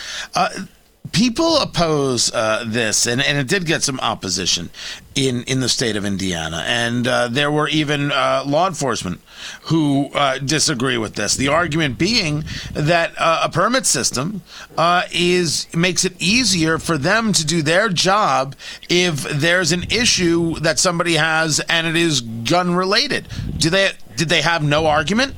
People 1.13 1.57
oppose 1.59 2.33
uh, 2.33 2.65
this, 2.67 3.07
and, 3.07 3.21
and 3.21 3.37
it 3.37 3.49
did 3.49 3.67
get 3.67 3.83
some 3.83 3.99
opposition 4.01 4.71
in, 5.15 5.43
in 5.45 5.61
the 5.61 5.69
state 5.69 5.97
of 5.97 6.05
Indiana. 6.05 6.63
And 6.67 7.07
uh, 7.07 7.29
there 7.29 7.51
were 7.51 7.69
even 7.69 8.13
uh, 8.13 8.45
law 8.47 8.69
enforcement 8.69 9.21
who 9.63 10.11
uh, 10.15 10.39
disagree 10.39 10.99
with 10.99 11.15
this. 11.15 11.35
The 11.35 11.49
argument 11.49 11.99
being 11.99 12.45
that 12.73 13.13
uh, 13.19 13.43
a 13.45 13.49
permit 13.49 13.87
system 13.87 14.43
uh, 14.77 15.03
is 15.11 15.67
makes 15.75 16.05
it 16.05 16.15
easier 16.21 16.79
for 16.79 16.97
them 16.97 17.33
to 17.33 17.45
do 17.45 17.63
their 17.63 17.89
job 17.89 18.55
if 18.89 19.23
there's 19.25 19.73
an 19.73 19.85
issue 19.91 20.61
that 20.61 20.79
somebody 20.79 21.15
has 21.15 21.61
and 21.61 21.87
it 21.87 21.97
is 21.97 22.21
gun 22.21 22.75
related. 22.75 23.27
Do 23.59 23.71
they 23.71 23.93
did 24.17 24.29
they 24.29 24.43
have 24.43 24.63
no 24.63 24.87
argument? 24.87 25.35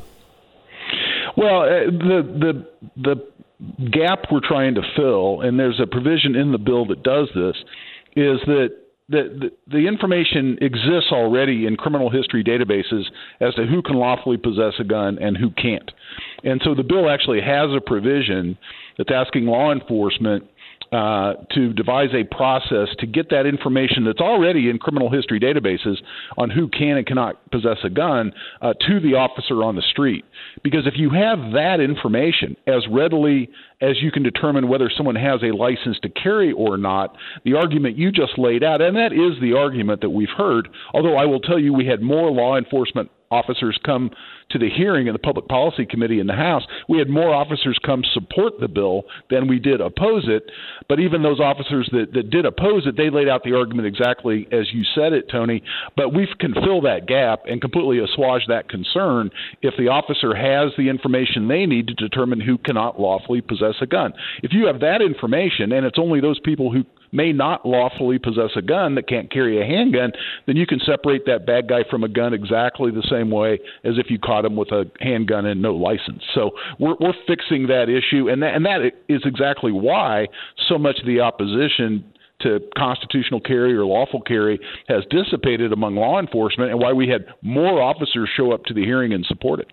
Well, 1.37 1.63
the 1.63 2.23
the 2.23 2.67
the 2.97 3.32
gap 3.91 4.27
we're 4.31 4.41
trying 4.47 4.75
to 4.75 4.83
fill, 4.97 5.41
and 5.41 5.59
there's 5.59 5.81
a 5.81 5.87
provision 5.87 6.35
in 6.35 6.53
the 6.53 6.59
bill 6.59 6.87
that 6.87 7.03
does 7.03 7.29
this, 7.35 7.57
is 8.17 8.41
that 8.47 8.69
the, 9.09 9.51
the, 9.69 9.71
the 9.71 9.89
information 9.89 10.57
exists 10.61 11.13
already 11.13 11.67
in 11.67 11.77
criminal 11.77 12.11
history 12.11 12.43
databases 12.43 13.05
as 13.41 13.55
to 13.55 13.67
who 13.67 13.83
can 13.83 13.97
lawfully 13.97 14.37
possess 14.37 14.75
a 14.79 14.85
gun 14.85 15.19
and 15.21 15.37
who 15.37 15.51
can't. 15.51 15.91
And 16.45 16.61
so 16.65 16.75
the 16.75 16.83
bill 16.83 17.11
actually 17.11 17.41
has 17.41 17.71
a 17.77 17.81
provision 17.81 18.57
that's 18.97 19.11
asking 19.13 19.47
law 19.47 19.73
enforcement 19.73 20.45
uh, 20.93 21.35
to 21.53 21.73
devise 21.73 22.11
a 22.13 22.25
process 22.35 22.89
to 22.99 23.07
get 23.07 23.31
that 23.31 23.47
information 23.47 24.05
that's 24.05 24.21
already 24.21 24.69
in 24.69 24.79
criminal 24.79 25.11
history 25.11 25.41
databases 25.41 25.97
on 26.37 26.51
who 26.51 26.69
can 26.69 26.99
and 26.99 27.07
cannot 27.07 27.51
possess 27.51 27.79
a 27.83 27.89
gun 27.89 28.33
uh, 28.61 28.75
to 28.87 29.01
the 29.01 29.15
officer 29.15 29.63
on 29.63 29.75
the 29.75 29.83
street. 29.91 30.25
Because 30.63 30.87
if 30.87 30.95
you 30.97 31.09
have 31.11 31.53
that 31.53 31.79
information 31.81 32.57
as 32.67 32.83
readily 32.91 33.49
as 33.81 33.97
you 34.03 34.13
can 34.13 34.23
determine 34.23 34.69
whether 34.69 34.91
someone 34.95 35.17
has 35.17 35.43
a 35.43 35.57
license 35.57 35.99
to 36.03 36.09
carry 36.11 36.53
or 36.53 36.77
not, 36.77 37.17
the 37.45 37.55
argument 37.55 37.97
you 37.97 38.13
just 38.13 38.39
laid 38.39 38.63
out, 38.63 38.83
and 38.83 38.97
that 38.97 39.13
is 39.13 39.41
the 39.41 39.57
argument 39.57 40.03
that 40.03 40.11
we've 40.11 40.29
heard, 40.37 40.69
although 40.93 41.17
I 41.17 41.25
will 41.25 41.41
tell 41.41 41.59
you 41.59 41.73
we 41.73 41.87
had 41.87 42.03
more 42.03 42.31
law 42.31 42.57
enforcement 42.57 43.11
officers 43.33 43.79
come 43.85 44.11
to 44.51 44.59
the 44.59 44.69
hearing 44.69 45.07
in 45.07 45.15
the 45.15 45.19
Public 45.19 45.49
Policy 45.49 45.87
Committee 45.87 46.21
in 46.21 46.27
the 46.27 46.35
House, 46.35 46.63
we 46.89 46.99
had 46.99 47.09
more 47.09 47.35
officers 47.35 47.79
come 47.85 48.03
support 48.13 48.55
the 48.61 48.69
bill 48.69 49.05
than 49.31 49.49
we 49.49 49.59
did 49.59 49.81
oppose 49.81 50.25
it. 50.29 50.51
But 50.89 51.01
even 51.01 51.23
those 51.23 51.41
officers 51.41 51.89
that, 51.93 52.13
that 52.13 52.31
did 52.31 52.45
oppose 52.45 52.87
it, 52.87 52.97
they 52.97 53.11
laid 53.11 53.29
out 53.29 53.43
the 53.45 53.57
argument 53.57 53.89
exactly 53.89 54.47
as 54.53 54.67
you 54.73 54.85
said 54.95 55.13
it, 55.13 55.29
Tony. 55.31 55.63
But 55.97 56.15
we 56.15 56.29
can 56.39 56.55
fill 56.55 56.83
that 56.83 57.07
gap 57.07 57.41
and 57.49 57.61
completely 57.61 57.99
assuage 57.99 58.43
that 58.49 58.69
concern 58.69 59.31
if 59.63 59.75
the 59.79 59.89
officer 59.89 60.35
has 60.35 60.73
the 60.77 60.89
information 60.89 61.49
they 61.49 61.67
need 61.67 61.89
to 61.89 61.95
determine 61.95 62.41
who 62.41 62.59
cannot 62.59 63.01
lawfully 63.01 63.41
possess 63.41 63.75
a 63.81 63.87
gun. 63.87 64.13
If 64.43 64.53
you 64.53 64.67
have 64.67 64.81
that 64.81 65.01
information 65.01 65.73
and 65.73 65.87
it's 65.87 65.99
only 65.99 66.21
those 66.21 66.41
people 66.41 66.71
who 66.71 66.85
may 67.13 67.33
not 67.33 67.65
lawfully 67.65 68.19
possess 68.19 68.51
a 68.57 68.63
gun 68.63 68.95
that 68.95 69.07
can't 69.07 69.31
carry 69.31 69.61
a 69.61 69.65
handgun, 69.65 70.13
then 70.47 70.57
you 70.57 70.67
can 70.67 70.81
separate 70.81 71.27
that 71.27 71.47
bad 71.47 71.69
guy 71.69 71.85
from 71.91 72.03
a 72.03 72.09
gun 72.09 72.33
exactly 72.33 72.91
the 72.91 73.07
same 73.11 73.31
way 73.31 73.61
as 73.85 73.99
if 73.99 74.11
you 74.11 74.19
caught 74.19 74.45
him 74.45 74.57
with 74.57 74.73
a 74.73 74.91
handgun 75.01 75.47
and 75.47 75.61
no 75.61 75.75
license. 75.75 76.23
So 76.35 76.53
we're, 76.81 76.97
we're 76.99 77.13
fixing 77.27 77.67
that 77.69 77.89
issue, 77.89 78.29
and 78.29 78.43
that, 78.43 78.55
and 78.55 78.65
that 78.65 78.93
is 79.09 79.23
exactly 79.25 79.73
why 79.73 80.27
so 80.69 80.79
much 80.79 80.99
of 80.99 81.07
the 81.07 81.21
opposition 81.21 82.05
to 82.41 82.59
constitutional 82.77 83.41
carry 83.41 83.73
or 83.75 83.85
lawful 83.85 84.21
carry 84.21 84.59
has 84.89 85.05
dissipated 85.11 85.73
among 85.73 85.95
law 85.95 86.19
enforcement, 86.19 86.71
and 86.71 86.81
why 86.81 86.93
we 86.93 87.09
had 87.09 87.27
more 87.43 87.81
officers 87.81 88.29
show 88.37 88.53
up 88.53 88.65
to 88.65 88.75
the 88.75 88.85
hearing 88.85 89.13
and 89.13 89.25
support 89.27 89.61
it. 89.61 89.73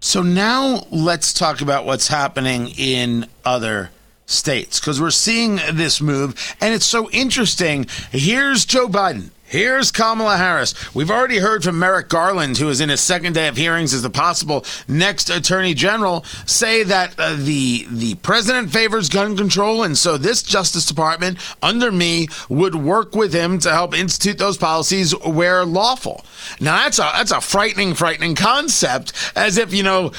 So 0.00 0.22
now 0.22 0.86
let's 0.90 1.32
talk 1.32 1.62
about 1.62 1.86
what's 1.86 2.08
happening 2.08 2.68
in 2.76 3.26
other 3.44 3.90
states 4.26 4.78
because 4.80 5.00
we're 5.00 5.10
seeing 5.10 5.56
this 5.72 6.00
move 6.00 6.56
and 6.60 6.74
it's 6.74 6.86
so 6.86 7.08
interesting. 7.10 7.86
Here's 8.10 8.64
Joe 8.64 8.88
Biden. 8.88 9.30
Here's 9.48 9.92
Kamala 9.92 10.38
Harris. 10.38 10.74
We've 10.92 11.10
already 11.10 11.38
heard 11.38 11.62
from 11.62 11.78
Merrick 11.78 12.08
Garland, 12.08 12.58
who 12.58 12.68
is 12.68 12.80
in 12.80 12.88
his 12.88 13.00
second 13.00 13.34
day 13.34 13.46
of 13.46 13.56
hearings 13.56 13.94
as 13.94 14.02
the 14.02 14.10
possible 14.10 14.64
next 14.88 15.30
attorney 15.30 15.72
general, 15.72 16.24
say 16.46 16.82
that 16.82 17.14
uh, 17.16 17.36
the 17.38 17.86
the 17.88 18.16
president 18.16 18.72
favors 18.72 19.08
gun 19.08 19.36
control, 19.36 19.84
and 19.84 19.96
so 19.96 20.18
this 20.18 20.42
Justice 20.42 20.84
Department 20.84 21.38
under 21.62 21.92
me 21.92 22.26
would 22.48 22.74
work 22.74 23.14
with 23.14 23.32
him 23.32 23.60
to 23.60 23.70
help 23.70 23.96
institute 23.96 24.36
those 24.36 24.56
policies 24.56 25.12
where 25.24 25.64
lawful. 25.64 26.24
Now 26.58 26.78
that's 26.82 26.98
a 26.98 27.08
that's 27.14 27.30
a 27.30 27.40
frightening, 27.40 27.94
frightening 27.94 28.34
concept. 28.34 29.12
As 29.36 29.58
if 29.58 29.72
you 29.72 29.84
know 29.84 30.10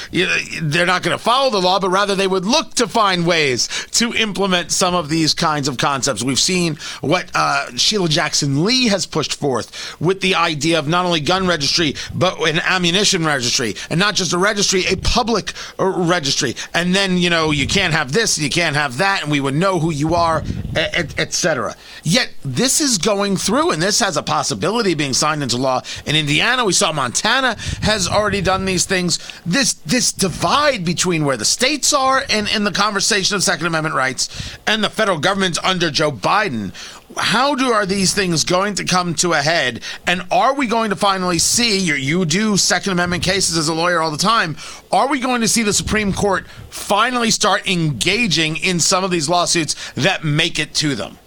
they're 0.62 0.86
not 0.86 1.04
going 1.04 1.18
to 1.18 1.24
follow 1.24 1.50
the 1.50 1.60
law, 1.62 1.82
but 1.82 1.90
rather 1.90 2.16
they 2.16 2.28
would 2.28 2.46
look 2.46 2.76
to 2.76 2.88
find 2.88 3.28
ways 3.28 3.68
to 3.92 4.14
implement 4.14 4.72
some 4.72 4.96
of 4.96 5.10
these 5.10 5.34
kinds 5.34 5.68
of 5.68 5.78
concepts. 5.78 6.24
We've 6.24 6.40
seen 6.40 6.78
what 7.02 7.30
uh, 7.36 7.76
Sheila 7.76 8.08
Jackson 8.08 8.64
Lee 8.64 8.88
has 8.88 9.06
pushed 9.18 9.34
forth 9.34 10.00
with 10.00 10.22
the 10.22 10.36
idea 10.36 10.78
of 10.78 10.88
not 10.88 11.04
only 11.04 11.20
gun 11.20 11.48
registry 11.48 11.96
but 12.14 12.40
an 12.48 12.60
ammunition 12.60 13.26
registry, 13.26 13.74
and 13.90 14.00
not 14.00 14.14
just 14.14 14.32
a 14.32 14.38
registry, 14.38 14.86
a 14.86 14.96
public 14.98 15.54
uh, 15.80 15.86
registry. 15.86 16.56
And 16.72 16.94
then 16.94 17.18
you 17.18 17.32
know 17.32 17.50
you 17.50 17.66
can't 17.66 17.96
have 17.96 18.12
this, 18.12 18.38
and 18.38 18.44
you 18.44 18.52
can't 18.52 18.76
have 18.76 19.00
that, 19.00 19.24
and 19.24 19.32
we 19.32 19.40
would 19.40 19.56
know 19.56 19.80
who 19.80 19.90
you 19.90 20.14
are, 20.14 20.44
etc. 20.76 21.72
Et 21.72 21.78
Yet 22.04 22.30
this 22.46 22.80
is 22.80 23.00
going 23.00 23.38
through, 23.38 23.72
and 23.72 23.82
this 23.82 24.00
has 24.02 24.18
a 24.18 24.24
possibility 24.24 24.92
of 24.92 25.00
being 25.00 25.14
signed 25.14 25.42
into 25.42 25.58
law 25.58 25.82
in 26.06 26.16
Indiana. 26.16 26.64
We 26.64 26.74
saw 26.74 26.92
Montana 26.92 27.58
has 27.82 28.08
already 28.08 28.42
done 28.42 28.66
these 28.66 28.86
things. 28.86 29.18
This 29.48 29.74
this 29.74 30.12
divide 30.12 30.86
between 30.86 31.26
where 31.26 31.38
the 31.38 31.46
states 31.46 31.92
are 31.92 32.24
and 32.30 32.48
in 32.50 32.66
the 32.66 32.72
conversation 32.72 33.36
of 33.36 33.42
Second 33.42 33.66
Amendment 33.66 33.96
rights 33.96 34.30
and 34.68 34.84
the 34.84 34.92
federal 34.92 35.18
government 35.18 35.58
under 35.64 35.90
Joe 35.90 36.12
Biden 36.12 36.72
how 37.18 37.56
do 37.56 37.72
are 37.72 37.86
these 37.86 38.14
things 38.14 38.44
going 38.44 38.76
to 38.76 38.86
come 38.86 39.14
to 39.16 39.34
a 39.34 39.42
head? 39.42 39.82
And 40.06 40.24
are 40.32 40.54
we 40.54 40.68
going 40.68 40.90
to 40.90 40.96
finally 40.96 41.40
see 41.40 41.80
you, 41.80 41.96
you 41.96 42.26
do 42.26 42.58
second 42.58 42.92
amendment 42.92 43.24
cases 43.24 43.58
as 43.58 43.68
a 43.68 43.74
lawyer 43.74 44.00
all 44.02 44.12
the 44.12 44.18
time. 44.18 44.58
Are 44.92 45.08
we 45.08 45.20
going 45.20 45.42
to 45.42 45.48
see 45.48 45.64
the 45.64 45.74
supreme 45.74 46.14
court 46.14 46.48
finally 46.70 47.32
start 47.32 47.68
engaging 47.68 48.58
in 48.58 48.80
some 48.80 49.04
of 49.04 49.12
these 49.12 49.30
lawsuits 49.30 49.76
that 49.94 50.24
make 50.24 50.60
it 50.60 50.74
to 50.76 50.96
them? 50.96 51.18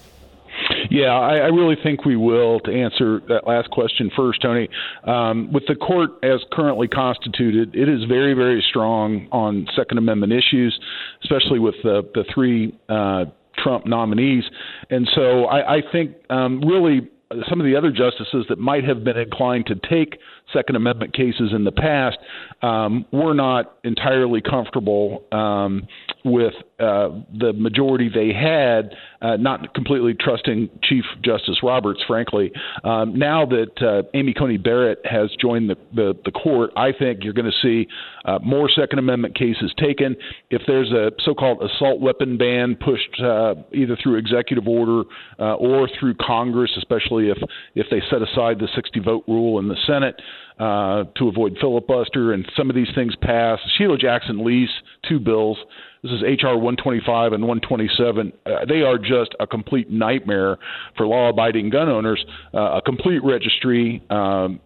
Yeah, 0.91 1.13
I, 1.13 1.37
I 1.37 1.47
really 1.47 1.77
think 1.83 2.05
we 2.05 2.17
will. 2.17 2.59
To 2.61 2.73
answer 2.73 3.21
that 3.29 3.47
last 3.47 3.71
question 3.71 4.11
first, 4.17 4.43
Tony, 4.43 4.69
um, 5.05 5.53
with 5.53 5.63
the 5.69 5.77
court 5.77 6.11
as 6.25 6.41
currently 6.53 6.89
constituted, 6.89 7.77
it 7.77 7.89
is 7.89 8.05
very, 8.09 8.35
very 8.35 8.63
strong 8.69 9.29
on 9.31 9.67
Second 9.77 9.99
Amendment 9.99 10.33
issues, 10.33 10.79
especially 11.23 11.61
with 11.61 11.77
the 11.85 12.03
the 12.15 12.25
three 12.35 12.77
uh, 12.89 13.27
Trump 13.63 13.87
nominees. 13.87 14.45
And 14.91 15.09
so 15.15 15.45
I, 15.47 15.77
I 15.77 15.81
think 15.93 16.17
um, 16.31 16.61
really 16.61 17.09
some 17.49 17.61
of 17.61 17.67
the 17.67 17.77
other 17.77 17.93
justices 17.93 18.47
that 18.49 18.59
might 18.59 18.85
have 18.85 19.05
been 19.05 19.17
inclined 19.17 19.67
to 19.67 19.75
take 19.89 20.19
Second 20.53 20.77
Amendment 20.77 21.15
cases 21.15 21.53
in 21.55 21.65
the 21.65 21.73
past 21.73 22.19
um, 22.63 23.05
were 23.13 23.35
not 23.35 23.77
entirely 23.85 24.41
comfortable 24.41 25.25
um, 25.33 25.87
with 26.25 26.55
uh, 26.79 27.09
the 27.39 27.53
majority 27.55 28.11
they 28.13 28.33
had, 28.33 28.95
uh, 29.23 29.37
not 29.37 29.75
completely 29.75 30.15
trusting 30.15 30.69
Chief 30.83 31.05
Justice 31.23 31.59
Roberts, 31.63 32.01
frankly. 32.07 32.53
Um, 32.85 33.19
now 33.19 33.47
that 33.47 33.83
uh, 33.83 34.09
Amy 34.15 34.35
Coney 34.35 34.57
Barrett 34.57 35.01
has 35.05 35.31
joined 35.41 35.71
the, 35.71 35.77
the, 35.95 36.15
the 36.25 36.31
court, 36.31 36.71
I 36.77 36.93
think 36.93 37.23
you're 37.23 37.33
going 37.33 37.51
to 37.51 37.61
see 37.63 37.89
uh, 38.25 38.39
more 38.43 38.69
Second 38.69 38.99
Amendment 38.99 39.35
cases 39.35 39.73
taken. 39.79 40.17
If 40.51 40.63
there's 40.67 40.91
a 40.93 41.11
so 41.25 41.35
called 41.35 41.63
assault 41.63 42.01
weapon 42.01 42.37
ban 42.37 42.77
pushed 42.77 43.21
uh, 43.21 43.55
either 43.73 43.97
through 44.03 44.17
executive 44.17 44.67
order 44.67 45.03
uh, 45.39 45.55
or 45.55 45.89
through 45.99 46.15
Congress, 46.15 46.71
especially 46.77 47.29
if, 47.29 47.39
if 47.75 47.87
they 47.91 48.01
set 48.11 48.23
aside 48.23 48.59
the 48.59 48.69
60 48.75 49.01
vote 49.01 49.25
rule 49.27 49.59
in 49.59 49.69
the 49.69 49.77
Senate, 49.87 50.21
uh, 50.61 51.05
to 51.17 51.27
avoid 51.29 51.57
filibuster, 51.59 52.33
and 52.33 52.45
some 52.55 52.69
of 52.69 52.77
these 52.77 52.91
things 52.95 53.15
pass. 53.23 53.59
Sheila 53.79 53.97
Jackson 53.97 54.45
Lee's 54.45 54.69
two 55.09 55.19
bills. 55.19 55.57
This 56.03 56.13
is 56.13 56.23
HR 56.23 56.57
125 56.57 57.33
and 57.33 57.47
127. 57.47 58.33
Uh, 58.45 58.51
they 58.67 58.83
are 58.83 58.99
just 58.99 59.35
a 59.41 59.47
complete 59.47 59.91
nightmare 59.91 60.59
for 60.97 61.07
law-abiding 61.07 61.71
gun 61.71 61.89
owners. 61.89 62.25
Uh, 62.55 62.77
a 62.79 62.83
complete 62.83 63.23
registry, 63.25 64.03
um, 64.11 64.61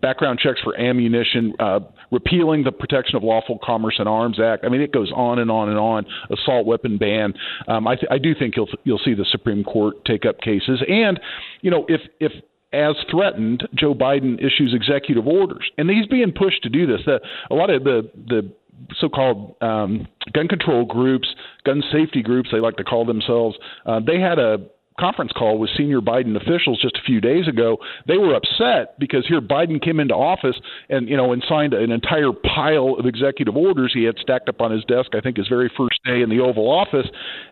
background 0.00 0.40
checks 0.40 0.60
for 0.62 0.78
ammunition, 0.78 1.54
uh, 1.60 1.80
repealing 2.10 2.62
the 2.64 2.72
Protection 2.72 3.16
of 3.16 3.22
Lawful 3.22 3.58
Commerce 3.64 3.96
and 3.98 4.08
Arms 4.08 4.40
Act. 4.40 4.64
I 4.64 4.68
mean, 4.68 4.80
it 4.80 4.92
goes 4.92 5.10
on 5.14 5.38
and 5.40 5.50
on 5.50 5.68
and 5.68 5.78
on. 5.78 6.06
Assault 6.30 6.66
weapon 6.66 6.98
ban. 6.98 7.34
Um, 7.68 7.86
I, 7.88 7.96
th- 7.96 8.08
I 8.10 8.18
do 8.18 8.32
think 8.34 8.56
you'll 8.56 8.68
you'll 8.84 9.00
see 9.04 9.14
the 9.14 9.26
Supreme 9.30 9.64
Court 9.64 10.04
take 10.04 10.24
up 10.24 10.40
cases, 10.40 10.82
and 10.88 11.18
you 11.62 11.70
know 11.70 11.84
if 11.88 12.00
if 12.20 12.32
as 12.72 12.94
threatened, 13.10 13.66
Joe 13.74 13.94
Biden 13.94 14.38
issues 14.38 14.74
executive 14.74 15.26
orders, 15.26 15.70
and 15.78 15.88
he's 15.88 16.06
being 16.06 16.32
pushed 16.32 16.62
to 16.64 16.68
do 16.68 16.86
this. 16.86 17.00
The, 17.06 17.20
a 17.50 17.54
lot 17.54 17.70
of 17.70 17.84
the 17.84 18.10
the 18.26 18.52
so-called 18.98 19.54
um, 19.62 20.06
gun 20.32 20.48
control 20.48 20.84
groups, 20.84 21.28
gun 21.64 21.82
safety 21.92 22.22
groups, 22.22 22.50
they 22.52 22.60
like 22.60 22.76
to 22.76 22.84
call 22.84 23.06
themselves. 23.06 23.56
Uh, 23.86 24.00
they 24.04 24.20
had 24.20 24.38
a 24.38 24.58
conference 24.98 25.32
call 25.32 25.58
with 25.58 25.70
senior 25.76 26.00
Biden 26.00 26.36
officials 26.36 26.80
just 26.80 26.96
a 26.96 27.02
few 27.04 27.20
days 27.20 27.48
ago. 27.48 27.78
They 28.06 28.18
were 28.18 28.34
upset 28.34 28.98
because 28.98 29.26
here 29.26 29.40
Biden 29.40 29.82
came 29.82 30.00
into 30.00 30.14
office 30.14 30.56
and 30.88 31.08
you 31.08 31.16
know 31.16 31.32
and 31.32 31.44
signed 31.48 31.74
an 31.74 31.90
entire 31.90 32.32
pile 32.32 32.96
of 32.98 33.06
executive 33.06 33.56
orders 33.56 33.92
he 33.94 34.04
had 34.04 34.16
stacked 34.18 34.48
up 34.48 34.60
on 34.60 34.72
his 34.72 34.84
desk. 34.84 35.10
I 35.14 35.20
think 35.20 35.36
his 35.36 35.48
very 35.48 35.70
first 35.76 36.00
day 36.04 36.22
in 36.22 36.30
the 36.30 36.40
Oval 36.40 36.68
Office, 36.68 37.06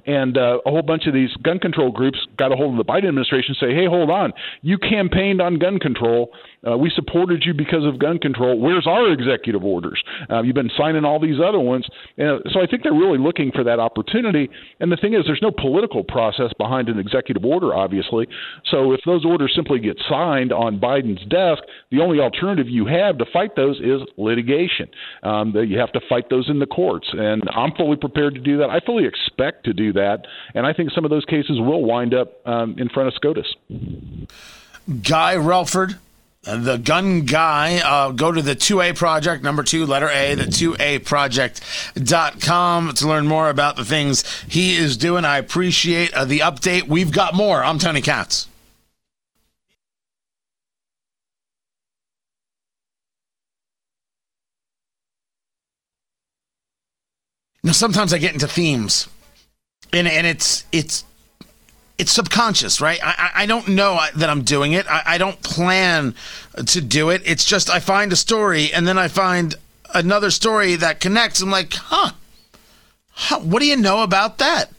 and 0.07 0.37
uh, 0.37 0.59
a 0.67 0.71
whole 0.71 0.83
bunch 0.83 1.07
of 1.07 1.15
these 1.15 1.31
gun 1.43 1.59
control 1.59 1.91
groups 1.91 2.19
got 2.39 2.53
a 2.53 2.57
hold 2.57 2.79
of 2.79 2.85
the 2.85 2.91
Biden 2.91 3.09
administration, 3.09 3.55
and 3.61 3.71
say, 3.71 3.75
hey, 3.75 3.87
hold 3.87 4.11
on, 4.11 4.33
you 4.63 4.79
campaigned 4.79 5.41
on 5.41 5.59
gun 5.59 5.79
control 5.79 6.31
uh, 6.67 6.77
we 6.77 6.91
supported 6.91 7.43
you 7.45 7.55
because 7.55 7.85
of 7.85 7.99
gun 7.99 8.19
control. 8.19 8.59
Where's 8.59 8.87
our 8.87 9.13
executive 9.13 9.65
orders? 9.65 10.03
Uh, 10.31 10.43
you've 10.43 10.55
been 10.55 10.71
signing 10.77 11.05
all 11.05 11.21
these 11.21 11.41
other 11.45 11.61
ones. 11.61 11.87
And 12.17 12.43
so 12.53 12.61
I 12.61 12.67
think 12.67 12.83
they're 12.83 12.93
really 12.93 13.19
looking 13.19 13.53
for 13.53 13.65
that 13.65 13.79
opportunity. 13.79 14.49
And 14.81 14.91
the 14.91 14.97
thing 14.97 15.15
is, 15.15 15.23
there's 15.27 15.43
no 15.43 15.51
political 15.51 16.05
process 16.05 16.53
behind 16.59 16.89
an 16.89 16.99
executive 16.99 17.45
order, 17.45 17.75
obviously. 17.75 18.27
So 18.71 18.93
if 18.93 19.01
those 19.07 19.25
orders 19.25 19.53
simply 19.55 19.79
get 19.79 19.97
signed 20.09 20.53
on 20.53 20.81
Biden's 20.81 21.25
desk, 21.29 21.63
the 21.91 22.01
only 22.01 22.21
alternative 22.21 22.69
you 22.69 22.87
have 22.87 23.19
to 23.19 23.27
fight 23.33 23.57
those 23.57 23.79
is 23.81 24.01
litigation. 24.17 24.89
Um, 25.23 25.55
you 25.55 25.79
have 25.79 25.93
to 25.93 26.01
fight 26.09 26.31
those 26.31 26.49
in 26.49 26.59
the 26.59 26.67
courts. 26.67 27.09
And 27.13 27.43
I'm 27.55 27.73
fully 27.73 27.97
prepared 27.97 28.35
to 28.35 28.41
do 28.41 28.59
that. 28.59 28.71
I 28.71 28.81
fully 28.81 29.07
expect 29.07 29.65
to 29.65 29.73
do 29.73 29.93
that. 29.95 30.27
And 30.55 30.67
I 30.67 30.73
think 30.73 30.91
some 30.93 31.05
of 31.05 31.11
those 31.11 31.25
cases 31.25 31.59
will 31.61 31.83
wind 31.85 32.15
up 32.15 32.47
um, 32.47 32.77
in 32.79 32.89
front 32.89 33.09
of 33.09 33.15
SCOTUS. 33.15 33.47
Guy 35.03 35.35
Relford, 35.37 35.99
the 36.45 36.77
gun 36.77 37.23
guy 37.23 37.79
uh, 37.79 38.11
go 38.11 38.31
to 38.31 38.43
the 38.43 38.55
2a 38.55 38.97
project 38.97 39.43
number 39.43 39.63
2 39.63 39.87
letter 39.87 40.09
a 40.09 40.35
the 40.35 40.45
2a 40.45 41.05
project.com 41.05 42.93
to 42.95 43.09
learn 43.09 43.27
more 43.27 43.49
about 43.49 43.77
the 43.77 43.85
things 43.85 44.25
he 44.49 44.77
is 44.77 44.97
doing. 44.97 45.25
I 45.25 45.39
appreciate 45.39 46.13
uh, 46.15 46.25
the 46.25 46.41
update. 46.41 46.87
We've 46.89 47.13
got 47.13 47.35
more. 47.35 47.65
I'm 47.65 47.79
tony 47.79 48.03
katz. 48.03 48.49
Now 57.63 57.73
sometimes 57.73 58.13
i 58.13 58.19
get 58.19 58.35
into 58.35 58.47
themes 58.47 59.09
and 59.95 60.07
and 60.07 60.27
it's 60.27 60.65
it's 60.71 61.05
it's 61.97 62.13
subconscious, 62.13 62.81
right? 62.81 62.99
I, 63.03 63.31
I 63.35 63.47
don't 63.47 63.69
know 63.69 64.01
that 64.17 64.29
I'm 64.29 64.43
doing 64.43 64.73
it. 64.73 64.87
I, 64.89 65.03
I 65.07 65.19
don't 65.19 65.41
plan 65.43 66.15
to 66.57 66.81
do 66.81 67.11
it. 67.11 67.23
It's 67.25 67.45
just 67.45 67.71
I 67.71 67.81
find 67.81 68.13
a 68.13 68.17
story 68.17 68.73
and 68.73 68.87
then 68.87 68.99
I 68.99 69.09
find 69.09 69.55
another 69.95 70.31
story 70.31 70.75
that 70.77 71.01
connects. 71.01 71.41
I'm 71.41 71.51
like, 71.51 71.73
huh, 71.75 72.13
huh 73.11 73.41
what 73.41 73.61
do 73.61 73.67
you 73.67 73.77
know 73.77 74.03
about 74.03 74.39
that? 74.39 74.71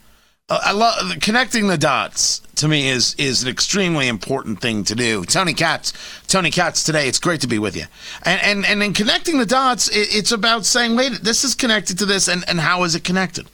Uh, 0.48 0.60
I 0.62 0.72
love 0.72 1.20
connecting 1.20 1.66
the 1.68 1.78
dots. 1.78 2.42
To 2.56 2.68
me, 2.68 2.88
is 2.88 3.14
is 3.18 3.42
an 3.42 3.50
extremely 3.50 4.08
important 4.08 4.62
thing 4.62 4.84
to 4.84 4.94
do. 4.94 5.24
Tony 5.26 5.52
Katz, 5.52 5.92
Tony 6.26 6.50
Katz 6.50 6.84
today. 6.84 7.06
It's 7.06 7.18
great 7.18 7.42
to 7.42 7.46
be 7.46 7.58
with 7.58 7.76
you. 7.76 7.84
And 8.22 8.40
and 8.40 8.64
and 8.64 8.82
in 8.82 8.94
connecting 8.94 9.38
the 9.38 9.44
dots, 9.44 9.88
it, 9.88 10.08
it's 10.14 10.32
about 10.32 10.64
saying, 10.64 10.96
wait, 10.96 11.20
this 11.22 11.44
is 11.44 11.54
connected 11.54 11.98
to 11.98 12.06
this, 12.06 12.28
and 12.28 12.44
and 12.48 12.60
how 12.60 12.84
is 12.84 12.94
it 12.94 13.04
connected? 13.04 13.46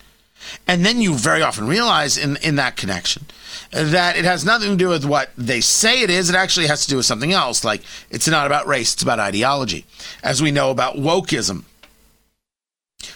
And 0.67 0.85
then 0.85 1.01
you 1.01 1.15
very 1.15 1.43
often 1.43 1.67
realize 1.67 2.17
in 2.17 2.37
in 2.37 2.57
that 2.57 2.77
connection 2.77 3.27
that 3.71 4.17
it 4.17 4.25
has 4.25 4.45
nothing 4.45 4.71
to 4.71 4.77
do 4.77 4.89
with 4.89 5.05
what 5.05 5.31
they 5.37 5.61
say 5.61 6.03
it 6.03 6.11
is. 6.11 6.29
It 6.29 6.37
actually 6.37 6.67
has 6.67 6.85
to 6.85 6.91
do 6.91 6.97
with 6.97 7.07
something 7.07 7.33
else. 7.33 7.65
Like 7.65 7.83
it's 8.11 8.29
not 8.29 8.47
about 8.47 8.67
race, 8.67 8.93
it's 8.93 9.03
about 9.03 9.19
ideology, 9.19 9.87
as 10.23 10.43
we 10.43 10.51
know 10.51 10.71
about 10.71 10.97
wokeism. 10.97 11.65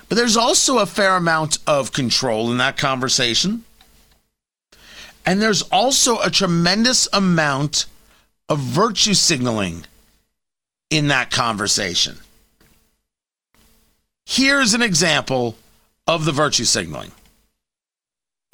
But 0.09 0.17
there's 0.17 0.37
also 0.37 0.79
a 0.79 0.87
fair 0.87 1.17
amount 1.17 1.59
of 1.67 1.93
control 1.93 2.51
in 2.51 2.59
that 2.59 2.77
conversation. 2.77 3.65
And 5.25 5.43
there's 5.43 5.62
also 5.62 6.21
a 6.21 6.31
tremendous 6.31 7.09
amount 7.12 7.87
of 8.49 8.61
virtue 8.61 9.15
signaling 9.15 9.85
in 10.89 11.09
that 11.09 11.31
conversation. 11.31 12.19
Here's 14.25 14.75
an 14.75 14.83
example 14.83 15.57
of 16.07 16.25
the 16.25 16.33
virtue 16.33 16.64
signaling. 16.64 17.11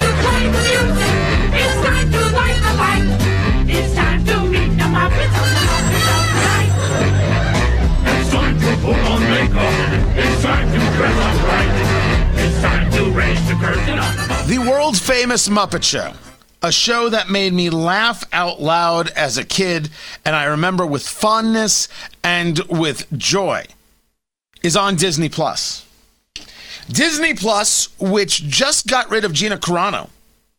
It's 0.01 0.11
time 1.85 2.11
to 2.11 2.19
light 2.35 2.57
the 2.57 2.73
light. 2.77 3.03
It's 3.69 3.93
time 3.93 4.25
to 4.25 4.41
meet 4.43 4.69
the 4.69 4.83
Muppets 4.83 5.35
on 5.39 5.49
the 5.53 5.61
Muppets 5.69 6.07
of 6.09 6.25
It's 8.19 8.29
time 8.31 8.59
to 8.59 8.75
put 8.81 8.97
on 8.97 9.21
makeup. 9.21 9.73
It's 10.17 10.41
time 10.41 10.67
to 10.71 10.79
dress 10.97 11.17
up 11.19 11.35
right. 11.47 11.71
It's 12.35 12.61
time 12.61 12.91
to 12.91 13.11
raise 13.11 13.47
the 13.47 13.53
curtain 13.53 13.99
on 13.99 14.15
the 14.15 14.21
Muppets. 14.23 14.47
The 14.47 14.59
world 14.69 14.97
famous 14.97 15.47
Muppet 15.47 15.83
Show, 15.83 16.13
a 16.63 16.71
show 16.71 17.09
that 17.09 17.29
made 17.29 17.53
me 17.53 17.69
laugh 17.69 18.23
out 18.33 18.61
loud 18.61 19.09
as 19.09 19.37
a 19.37 19.43
kid, 19.43 19.89
and 20.25 20.35
I 20.35 20.45
remember 20.45 20.85
with 20.87 21.07
fondness 21.07 21.87
and 22.23 22.59
with 22.61 23.05
joy, 23.15 23.65
is 24.63 24.75
on 24.75 24.95
Disney 24.95 25.29
Plus. 25.29 25.85
Disney 26.89 27.33
Plus, 27.33 27.89
which 27.99 28.43
just 28.43 28.87
got 28.87 29.09
rid 29.09 29.25
of 29.25 29.33
Gina 29.33 29.57
Carano 29.57 30.09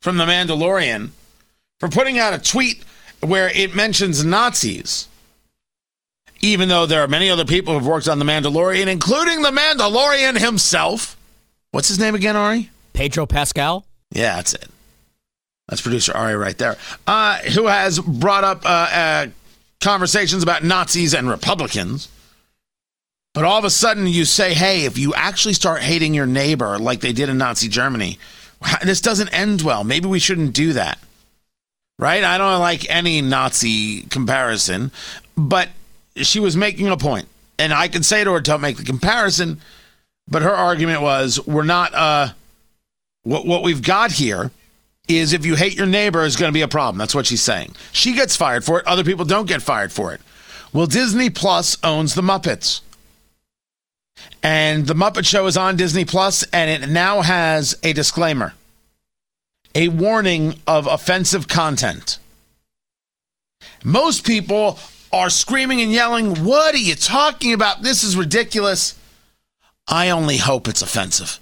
from 0.00 0.16
The 0.16 0.24
Mandalorian 0.24 1.10
for 1.80 1.88
putting 1.88 2.18
out 2.18 2.34
a 2.34 2.38
tweet 2.38 2.82
where 3.20 3.48
it 3.48 3.74
mentions 3.74 4.24
Nazis, 4.24 5.08
even 6.40 6.68
though 6.68 6.86
there 6.86 7.02
are 7.02 7.08
many 7.08 7.30
other 7.30 7.44
people 7.44 7.74
who've 7.74 7.86
worked 7.86 8.08
on 8.08 8.18
The 8.18 8.24
Mandalorian, 8.24 8.86
including 8.86 9.42
The 9.42 9.50
Mandalorian 9.50 10.38
himself. 10.38 11.16
What's 11.70 11.88
his 11.88 11.98
name 11.98 12.14
again, 12.14 12.36
Ari? 12.36 12.70
Pedro 12.92 13.26
Pascal? 13.26 13.84
Yeah, 14.10 14.36
that's 14.36 14.54
it. 14.54 14.68
That's 15.68 15.80
producer 15.80 16.12
Ari 16.12 16.36
right 16.36 16.56
there, 16.58 16.76
uh, 17.06 17.38
who 17.38 17.66
has 17.66 17.98
brought 17.98 18.44
up 18.44 18.64
uh, 18.64 18.68
uh, 18.68 19.26
conversations 19.80 20.42
about 20.42 20.62
Nazis 20.62 21.14
and 21.14 21.28
Republicans. 21.28 22.08
But 23.34 23.44
all 23.44 23.58
of 23.58 23.64
a 23.64 23.70
sudden, 23.70 24.06
you 24.06 24.24
say, 24.24 24.54
hey, 24.54 24.84
if 24.84 24.96
you 24.96 25.12
actually 25.12 25.54
start 25.54 25.82
hating 25.82 26.14
your 26.14 26.24
neighbor 26.24 26.78
like 26.78 27.00
they 27.00 27.12
did 27.12 27.28
in 27.28 27.36
Nazi 27.36 27.68
Germany, 27.68 28.18
this 28.82 29.00
doesn't 29.00 29.28
end 29.28 29.60
well. 29.60 29.84
Maybe 29.84 30.06
we 30.06 30.20
shouldn't 30.20 30.54
do 30.54 30.72
that. 30.72 30.98
Right? 31.98 32.24
I 32.24 32.38
don't 32.38 32.60
like 32.60 32.88
any 32.88 33.20
Nazi 33.20 34.02
comparison, 34.02 34.90
but 35.36 35.68
she 36.16 36.40
was 36.40 36.56
making 36.56 36.88
a 36.88 36.96
point. 36.96 37.28
And 37.58 37.72
I 37.72 37.88
can 37.88 38.02
say 38.02 38.24
to 38.24 38.32
her, 38.32 38.40
don't 38.40 38.60
make 38.60 38.76
the 38.76 38.84
comparison. 38.84 39.60
But 40.28 40.42
her 40.42 40.54
argument 40.54 41.02
was, 41.02 41.44
we're 41.46 41.64
not, 41.64 41.92
uh, 41.94 42.28
what, 43.22 43.46
what 43.46 43.62
we've 43.62 43.82
got 43.82 44.12
here 44.12 44.50
is 45.08 45.32
if 45.32 45.44
you 45.44 45.54
hate 45.54 45.76
your 45.76 45.86
neighbor 45.86 46.24
is 46.24 46.36
going 46.36 46.48
to 46.48 46.54
be 46.54 46.62
a 46.62 46.68
problem. 46.68 46.98
That's 46.98 47.14
what 47.14 47.26
she's 47.26 47.42
saying. 47.42 47.74
She 47.92 48.14
gets 48.14 48.36
fired 48.36 48.64
for 48.64 48.80
it. 48.80 48.86
Other 48.86 49.04
people 49.04 49.24
don't 49.24 49.46
get 49.46 49.60
fired 49.60 49.92
for 49.92 50.12
it. 50.14 50.20
Well, 50.72 50.86
Disney 50.86 51.30
Plus 51.30 51.76
owns 51.84 52.14
the 52.14 52.22
Muppets. 52.22 52.80
And 54.42 54.86
the 54.86 54.94
Muppet 54.94 55.26
Show 55.26 55.46
is 55.46 55.56
on 55.56 55.76
Disney 55.76 56.04
Plus, 56.04 56.42
and 56.52 56.70
it 56.70 56.88
now 56.88 57.22
has 57.22 57.78
a 57.82 57.92
disclaimer, 57.92 58.54
a 59.74 59.88
warning 59.88 60.60
of 60.66 60.86
offensive 60.86 61.48
content. 61.48 62.18
Most 63.82 64.24
people 64.24 64.78
are 65.12 65.30
screaming 65.30 65.80
and 65.80 65.92
yelling, 65.92 66.44
What 66.44 66.74
are 66.74 66.78
you 66.78 66.94
talking 66.94 67.52
about? 67.52 67.82
This 67.82 68.02
is 68.02 68.16
ridiculous. 68.16 68.98
I 69.86 70.10
only 70.10 70.38
hope 70.38 70.68
it's 70.68 70.82
offensive. 70.82 71.38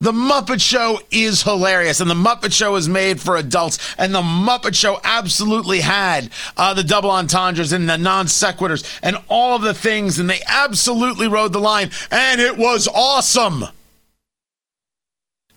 The 0.00 0.12
Muppet 0.12 0.60
Show 0.60 1.00
is 1.10 1.42
hilarious, 1.42 2.00
and 2.00 2.08
the 2.08 2.14
Muppet 2.14 2.52
Show 2.52 2.76
is 2.76 2.88
made 2.88 3.20
for 3.20 3.36
adults, 3.36 3.80
and 3.98 4.14
the 4.14 4.22
Muppet 4.22 4.76
Show 4.76 5.00
absolutely 5.02 5.80
had 5.80 6.30
uh, 6.56 6.72
the 6.72 6.84
double 6.84 7.10
entendres 7.10 7.72
and 7.72 7.90
the 7.90 7.98
non 7.98 8.26
sequiturs 8.26 8.88
and 9.02 9.16
all 9.28 9.56
of 9.56 9.62
the 9.62 9.74
things, 9.74 10.20
and 10.20 10.30
they 10.30 10.40
absolutely 10.46 11.26
rode 11.26 11.52
the 11.52 11.58
line, 11.58 11.90
and 12.12 12.40
it 12.40 12.56
was 12.56 12.86
awesome. 12.86 13.64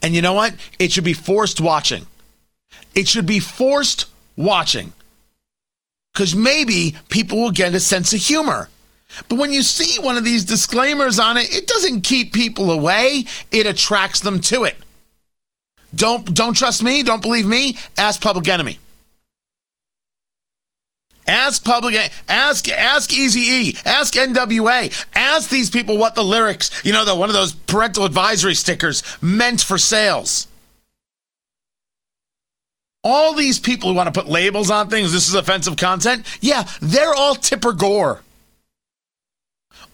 And 0.01 0.15
you 0.15 0.23
know 0.23 0.33
what? 0.33 0.55
It 0.79 0.91
should 0.91 1.03
be 1.03 1.13
forced 1.13 1.61
watching. 1.61 2.07
It 2.95 3.07
should 3.07 3.27
be 3.27 3.39
forced 3.39 4.07
watching. 4.35 4.91
Because 6.13 6.35
maybe 6.35 6.95
people 7.09 7.39
will 7.39 7.51
get 7.51 7.75
a 7.75 7.79
sense 7.79 8.11
of 8.11 8.19
humor. 8.19 8.69
But 9.29 9.37
when 9.37 9.51
you 9.51 9.61
see 9.61 10.01
one 10.01 10.17
of 10.17 10.23
these 10.23 10.45
disclaimers 10.45 11.19
on 11.19 11.37
it, 11.37 11.53
it 11.53 11.67
doesn't 11.67 12.01
keep 12.01 12.33
people 12.33 12.71
away, 12.71 13.25
it 13.51 13.65
attracts 13.65 14.19
them 14.21 14.39
to 14.41 14.63
it. 14.63 14.75
Don't 15.93 16.33
don't 16.33 16.55
trust 16.55 16.83
me, 16.83 17.03
don't 17.03 17.21
believe 17.21 17.45
me, 17.45 17.77
ask 17.97 18.21
Public 18.21 18.47
Enemy. 18.47 18.79
Ask 21.27 21.63
Public 21.63 22.11
ask 22.27 22.67
ask 22.69 23.13
Easy 23.13 23.77
ask 23.85 24.13
NWA, 24.13 25.05
ask 25.13 25.49
these 25.49 25.69
people 25.69 25.97
what 25.97 26.15
the 26.15 26.23
lyrics, 26.23 26.71
you 26.83 26.93
know, 26.93 27.05
the 27.05 27.15
one 27.15 27.29
of 27.29 27.33
those 27.33 27.53
parental 27.53 28.05
advisory 28.05 28.55
stickers 28.55 29.03
meant 29.21 29.61
for 29.61 29.77
sales. 29.77 30.47
All 33.03 33.33
these 33.33 33.59
people 33.59 33.89
who 33.89 33.95
want 33.95 34.13
to 34.13 34.19
put 34.19 34.29
labels 34.29 34.69
on 34.69 34.89
things, 34.89 35.11
this 35.11 35.27
is 35.27 35.33
offensive 35.33 35.75
content, 35.75 36.25
yeah, 36.39 36.67
they're 36.81 37.13
all 37.13 37.35
Tipper 37.35 37.73
Gore. 37.73 38.21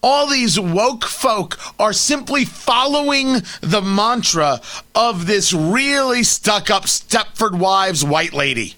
All 0.02 0.28
these 0.28 0.58
woke 0.58 1.04
folk 1.04 1.58
are 1.80 1.92
simply 1.92 2.44
following 2.44 3.42
the 3.60 3.82
mantra 3.82 4.60
of 4.94 5.26
this 5.26 5.52
really 5.52 6.22
stuck 6.22 6.70
up 6.70 6.84
Stepford 6.84 7.58
Wives 7.58 8.04
white 8.04 8.32
lady. 8.32 8.76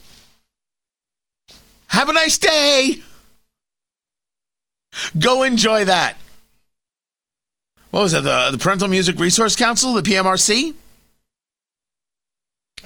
Have 1.88 2.08
a 2.08 2.12
nice 2.12 2.38
day. 2.38 3.02
Go 5.18 5.42
enjoy 5.42 5.84
that. 5.84 6.16
What 7.90 8.02
was 8.02 8.12
that? 8.12 8.22
The, 8.22 8.50
the 8.52 8.58
Parental 8.58 8.88
Music 8.88 9.18
Resource 9.18 9.56
Council, 9.56 9.92
the 9.92 10.02
PMRC? 10.02 10.74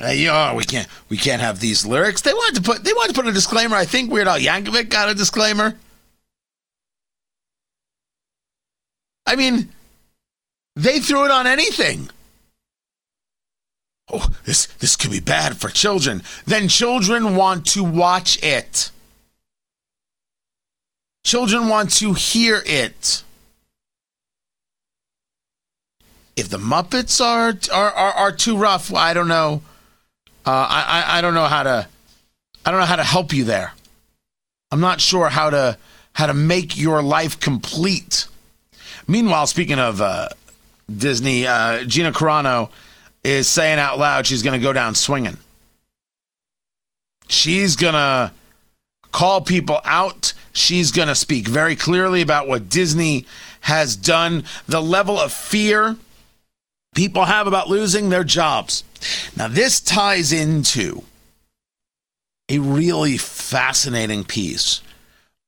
Uh, 0.02 0.08
you 0.08 0.26
know, 0.26 0.54
we 0.56 0.64
can't 0.64 0.88
we 1.08 1.16
can't 1.16 1.40
have 1.40 1.60
these 1.60 1.86
lyrics. 1.86 2.22
They 2.22 2.32
wanted 2.32 2.56
to 2.56 2.62
put 2.62 2.82
they 2.82 2.92
wanted 2.92 3.14
to 3.14 3.22
put 3.22 3.28
a 3.28 3.32
disclaimer. 3.32 3.76
I 3.76 3.84
think 3.84 4.10
Weird 4.10 4.26
Al 4.26 4.38
Yankovic 4.38 4.88
got 4.88 5.08
a 5.08 5.14
disclaimer. 5.14 5.76
I 9.26 9.36
mean, 9.36 9.70
they 10.76 10.98
threw 10.98 11.24
it 11.24 11.30
on 11.30 11.46
anything. 11.46 12.10
Oh, 14.12 14.28
this 14.44 14.66
this 14.66 14.96
could 14.96 15.10
be 15.10 15.20
bad 15.20 15.56
for 15.56 15.68
children. 15.70 16.22
Then 16.46 16.68
children 16.68 17.36
want 17.36 17.66
to 17.68 17.82
watch 17.82 18.42
it. 18.42 18.90
Children 21.24 21.68
want 21.68 21.90
to 21.92 22.12
hear 22.12 22.62
it. 22.66 23.22
If 26.36 26.48
the 26.50 26.58
Muppets 26.58 27.24
are 27.24 27.54
are, 27.72 27.92
are, 27.92 28.12
are 28.12 28.32
too 28.32 28.58
rough, 28.58 28.92
I 28.92 29.14
don't 29.14 29.28
know. 29.28 29.62
Uh, 30.44 30.50
I, 30.50 30.84
I 30.86 31.18
I 31.18 31.20
don't 31.22 31.34
know 31.34 31.46
how 31.46 31.62
to 31.62 31.88
I 32.66 32.70
don't 32.70 32.80
know 32.80 32.86
how 32.86 32.96
to 32.96 33.04
help 33.04 33.32
you 33.32 33.44
there. 33.44 33.72
I'm 34.70 34.80
not 34.80 35.00
sure 35.00 35.30
how 35.30 35.48
to 35.48 35.78
how 36.12 36.26
to 36.26 36.34
make 36.34 36.76
your 36.76 37.02
life 37.02 37.40
complete. 37.40 38.26
Meanwhile, 39.06 39.46
speaking 39.46 39.78
of 39.78 40.00
uh, 40.00 40.28
Disney, 40.94 41.46
uh, 41.46 41.84
Gina 41.84 42.12
Carano 42.12 42.70
is 43.22 43.48
saying 43.48 43.78
out 43.78 43.98
loud 43.98 44.26
she's 44.26 44.42
going 44.42 44.58
to 44.58 44.62
go 44.62 44.72
down 44.72 44.94
swinging. 44.94 45.36
She's 47.28 47.76
going 47.76 47.94
to 47.94 48.32
call 49.12 49.40
people 49.40 49.80
out. 49.84 50.32
She's 50.52 50.92
going 50.92 51.08
to 51.08 51.14
speak 51.14 51.48
very 51.48 51.76
clearly 51.76 52.20
about 52.20 52.48
what 52.48 52.68
Disney 52.68 53.26
has 53.60 53.96
done, 53.96 54.44
the 54.66 54.82
level 54.82 55.18
of 55.18 55.32
fear 55.32 55.96
people 56.94 57.24
have 57.24 57.46
about 57.46 57.68
losing 57.68 58.08
their 58.08 58.24
jobs. 58.24 58.84
Now, 59.36 59.48
this 59.48 59.80
ties 59.80 60.32
into 60.32 61.02
a 62.48 62.58
really 62.58 63.16
fascinating 63.16 64.24
piece 64.24 64.80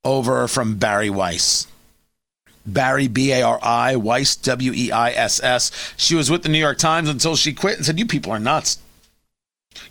over 0.05 0.49
from 0.49 0.77
Bari 0.77 1.11
Weiss. 1.11 1.67
Bari, 2.67 3.09
B 3.09 3.33
A 3.33 3.43
R 3.43 3.59
I, 3.63 3.97
Weiss, 3.97 4.37
W 4.37 4.73
E 4.73 4.91
I 4.91 5.11
S 5.11 5.43
S. 5.43 5.95
She 5.97 6.15
was 6.15 6.31
with 6.31 6.43
the 6.43 6.49
New 6.49 6.59
York 6.59 6.79
Times 6.79 7.09
until 7.09 7.37
she 7.37 7.53
quit 7.53 7.77
and 7.77 7.87
said, 7.87 7.99
You 7.99 8.07
people 8.07 8.33
are 8.33 8.39
nuts. 8.39 8.79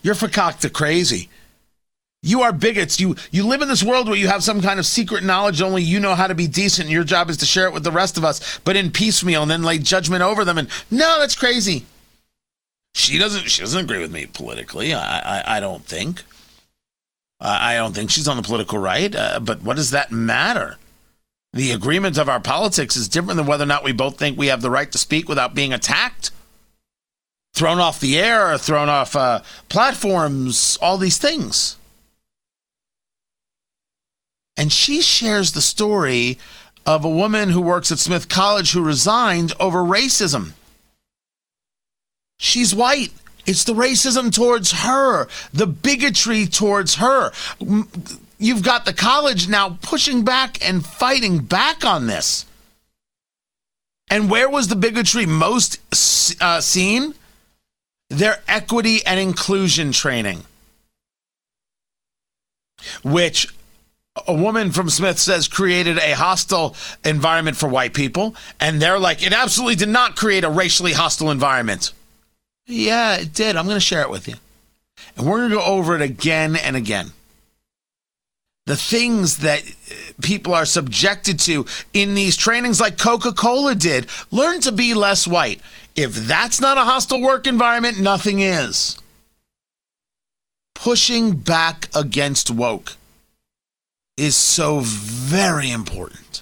You're 0.02 0.16
fakakta 0.16 0.72
crazy. 0.72 1.30
You 2.22 2.42
are 2.42 2.52
bigots. 2.52 3.00
You 3.00 3.16
you 3.32 3.46
live 3.46 3.62
in 3.62 3.68
this 3.68 3.84
world 3.84 4.08
where 4.08 4.18
you 4.18 4.28
have 4.28 4.44
some 4.44 4.62
kind 4.62 4.80
of 4.80 4.86
secret 4.86 5.24
knowledge 5.24 5.62
only 5.62 5.84
you 5.84 6.00
know 6.00 6.16
how 6.16 6.26
to 6.26 6.34
be 6.34 6.48
decent 6.48 6.86
and 6.88 6.94
your 6.94 7.04
job 7.04 7.30
is 7.30 7.38
to 7.38 7.46
share 7.46 7.68
it 7.68 7.74
with 7.74 7.84
the 7.84 7.92
rest 7.92 8.18
of 8.18 8.26
us, 8.26 8.60
but 8.64 8.76
in 8.76 8.90
piecemeal 8.92 9.44
and 9.44 9.52
then 9.52 9.62
lay 9.62 9.78
judgment 9.78 10.24
over 10.24 10.44
them 10.44 10.58
and 10.58 10.68
no, 10.90 11.20
that's 11.20 11.36
crazy. 11.36 11.86
She 12.96 13.20
doesn't 13.20 13.44
she 13.50 13.62
doesn't 13.62 13.84
agree 13.86 14.00
with 14.00 14.12
me 14.12 14.26
politically. 14.26 14.94
I 14.94 15.20
I, 15.20 15.58
I 15.58 15.60
don't 15.60 15.86
think. 15.86 16.24
I, 17.40 17.74
I 17.74 17.78
don't 17.78 17.94
think 17.94 18.10
she's 18.10 18.28
on 18.28 18.38
the 18.38 18.44
political 18.44 18.80
right, 18.80 19.14
uh, 19.16 19.40
but 19.40 19.62
what 19.62 19.76
does 19.76 19.92
that 19.92 20.12
matter? 20.12 20.78
The 21.56 21.72
agreement 21.72 22.18
of 22.18 22.28
our 22.28 22.42
politics 22.42 22.98
is 22.98 23.08
different 23.08 23.38
than 23.38 23.46
whether 23.46 23.64
or 23.64 23.68
not 23.68 23.86
we 23.86 23.94
both 23.94 24.18
think 24.18 24.38
we 24.38 24.48
have 24.48 24.62
the 24.62 24.70
right 24.70 24.92
to 24.92 24.98
speak 24.98 25.30
without 25.30 25.56
being 25.56 25.72
attacked, 25.72 26.32
thrown 27.54 27.80
off 27.80 28.02
the 28.02 28.20
air, 28.20 28.58
thrown 28.58 28.90
off 28.90 29.16
uh, 29.16 29.42
platforms, 29.70 30.78
all 30.82 30.98
these 30.98 31.18
things. 31.18 31.78
And 34.58 34.72
she 34.72 35.02
shares 35.02 35.54
the 35.54 35.62
story 35.62 36.38
of 36.86 37.06
a 37.06 37.10
woman 37.10 37.50
who 37.50 37.62
works 37.62 37.90
at 37.90 38.00
Smith 38.00 38.28
College 38.28 38.74
who 38.74 38.84
resigned 38.84 39.54
over 39.58 39.80
racism. 39.80 40.52
She's 42.38 42.76
white. 42.76 43.14
It's 43.46 43.64
the 43.64 43.74
racism 43.74 44.30
towards 44.34 44.72
her, 44.84 45.28
the 45.54 45.68
bigotry 45.68 46.48
towards 46.48 46.96
her. 46.96 47.32
You've 48.46 48.62
got 48.62 48.86
the 48.86 48.94
college 48.94 49.50
now 49.50 49.80
pushing 49.82 50.24
back 50.24 50.64
and 50.64 50.86
fighting 50.86 51.40
back 51.40 51.84
on 51.84 52.06
this. 52.06 52.46
And 54.08 54.30
where 54.30 54.48
was 54.48 54.68
the 54.68 54.76
bigotry 54.76 55.26
most 55.26 55.80
uh, 56.40 56.62
seen? 56.62 57.16
Their 58.12 58.44
equity 58.48 59.04
and 59.04 59.20
inclusion 59.20 59.92
training, 59.92 60.44
which 63.04 63.48
a 64.28 64.34
woman 64.36 64.72
from 64.72 64.92
Smith 64.92 65.18
says 65.18 65.48
created 65.48 65.98
a 65.98 66.12
hostile 66.12 66.76
environment 67.04 67.58
for 67.58 67.68
white 67.68 67.96
people. 67.96 68.36
And 68.60 68.80
they're 68.80 69.00
like, 69.00 69.26
it 69.26 69.34
absolutely 69.34 69.76
did 69.76 69.90
not 69.90 70.16
create 70.16 70.44
a 70.44 70.52
racially 70.52 70.94
hostile 70.94 71.32
environment. 71.32 71.94
Yeah, 72.68 73.16
it 73.16 73.34
did. 73.34 73.56
I'm 73.56 73.66
going 73.66 73.76
to 73.78 73.82
share 73.82 74.04
it 74.04 74.12
with 74.12 74.28
you. 74.28 74.36
And 75.18 75.26
we're 75.26 75.40
going 75.40 75.50
to 75.50 75.56
go 75.56 75.64
over 75.64 75.96
it 75.96 76.04
again 76.04 76.56
and 76.56 76.76
again. 76.76 77.12
The 78.66 78.76
things 78.76 79.38
that 79.38 79.62
uh, 79.62 79.94
people 80.24 80.54
are 80.54 80.66
subjected 80.66 81.40
to 81.42 81.66
in 81.94 82.16
these 82.16 82.36
trainings, 82.36 82.82
like 82.82 82.98
Coca 82.98 83.32
Cola 83.32 83.76
did, 83.76 84.08
learn 84.32 84.60
to 84.62 84.72
be 84.72 84.94
less 84.94 85.28
white. 85.28 85.62
If 85.96 86.16
that's 86.16 86.60
not 86.60 86.78
a 86.78 86.82
hostile 86.82 87.22
work 87.22 87.46
environment, 87.46 88.00
nothing 88.00 88.40
is. 88.40 88.98
Pushing 90.74 91.38
back 91.38 91.90
against 91.96 92.50
woke 92.50 92.94
is 94.18 94.36
so 94.36 94.82
very 94.82 95.70
important. 95.70 96.42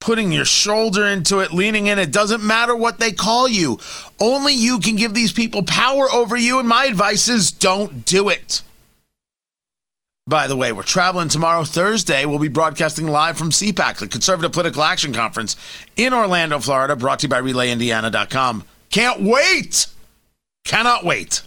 Putting 0.00 0.30
your 0.30 0.44
shoulder 0.44 1.04
into 1.06 1.40
it, 1.40 1.52
leaning 1.52 1.88
in, 1.88 1.98
it 1.98 2.12
doesn't 2.12 2.44
matter 2.44 2.76
what 2.76 3.00
they 3.00 3.10
call 3.10 3.48
you. 3.48 3.80
Only 4.20 4.54
you 4.54 4.78
can 4.78 4.94
give 4.94 5.14
these 5.14 5.32
people 5.32 5.64
power 5.64 6.08
over 6.12 6.36
you, 6.36 6.60
and 6.60 6.68
my 6.68 6.84
advice 6.84 7.28
is 7.28 7.50
don't 7.50 8.04
do 8.04 8.28
it. 8.28 8.62
By 10.28 10.48
the 10.48 10.56
way, 10.56 10.72
we're 10.72 10.82
traveling 10.82 11.28
tomorrow, 11.28 11.62
Thursday. 11.62 12.24
We'll 12.24 12.40
be 12.40 12.48
broadcasting 12.48 13.06
live 13.06 13.38
from 13.38 13.50
CPAC, 13.50 13.98
the 13.98 14.08
Conservative 14.08 14.50
Political 14.50 14.82
Action 14.82 15.12
Conference 15.12 15.54
in 15.96 16.12
Orlando, 16.12 16.58
Florida, 16.58 16.96
brought 16.96 17.20
to 17.20 17.26
you 17.26 17.28
by 17.28 17.40
RelayIndiana.com. 17.40 18.64
Can't 18.90 19.22
wait! 19.22 19.86
Cannot 20.64 21.04
wait. 21.04 21.42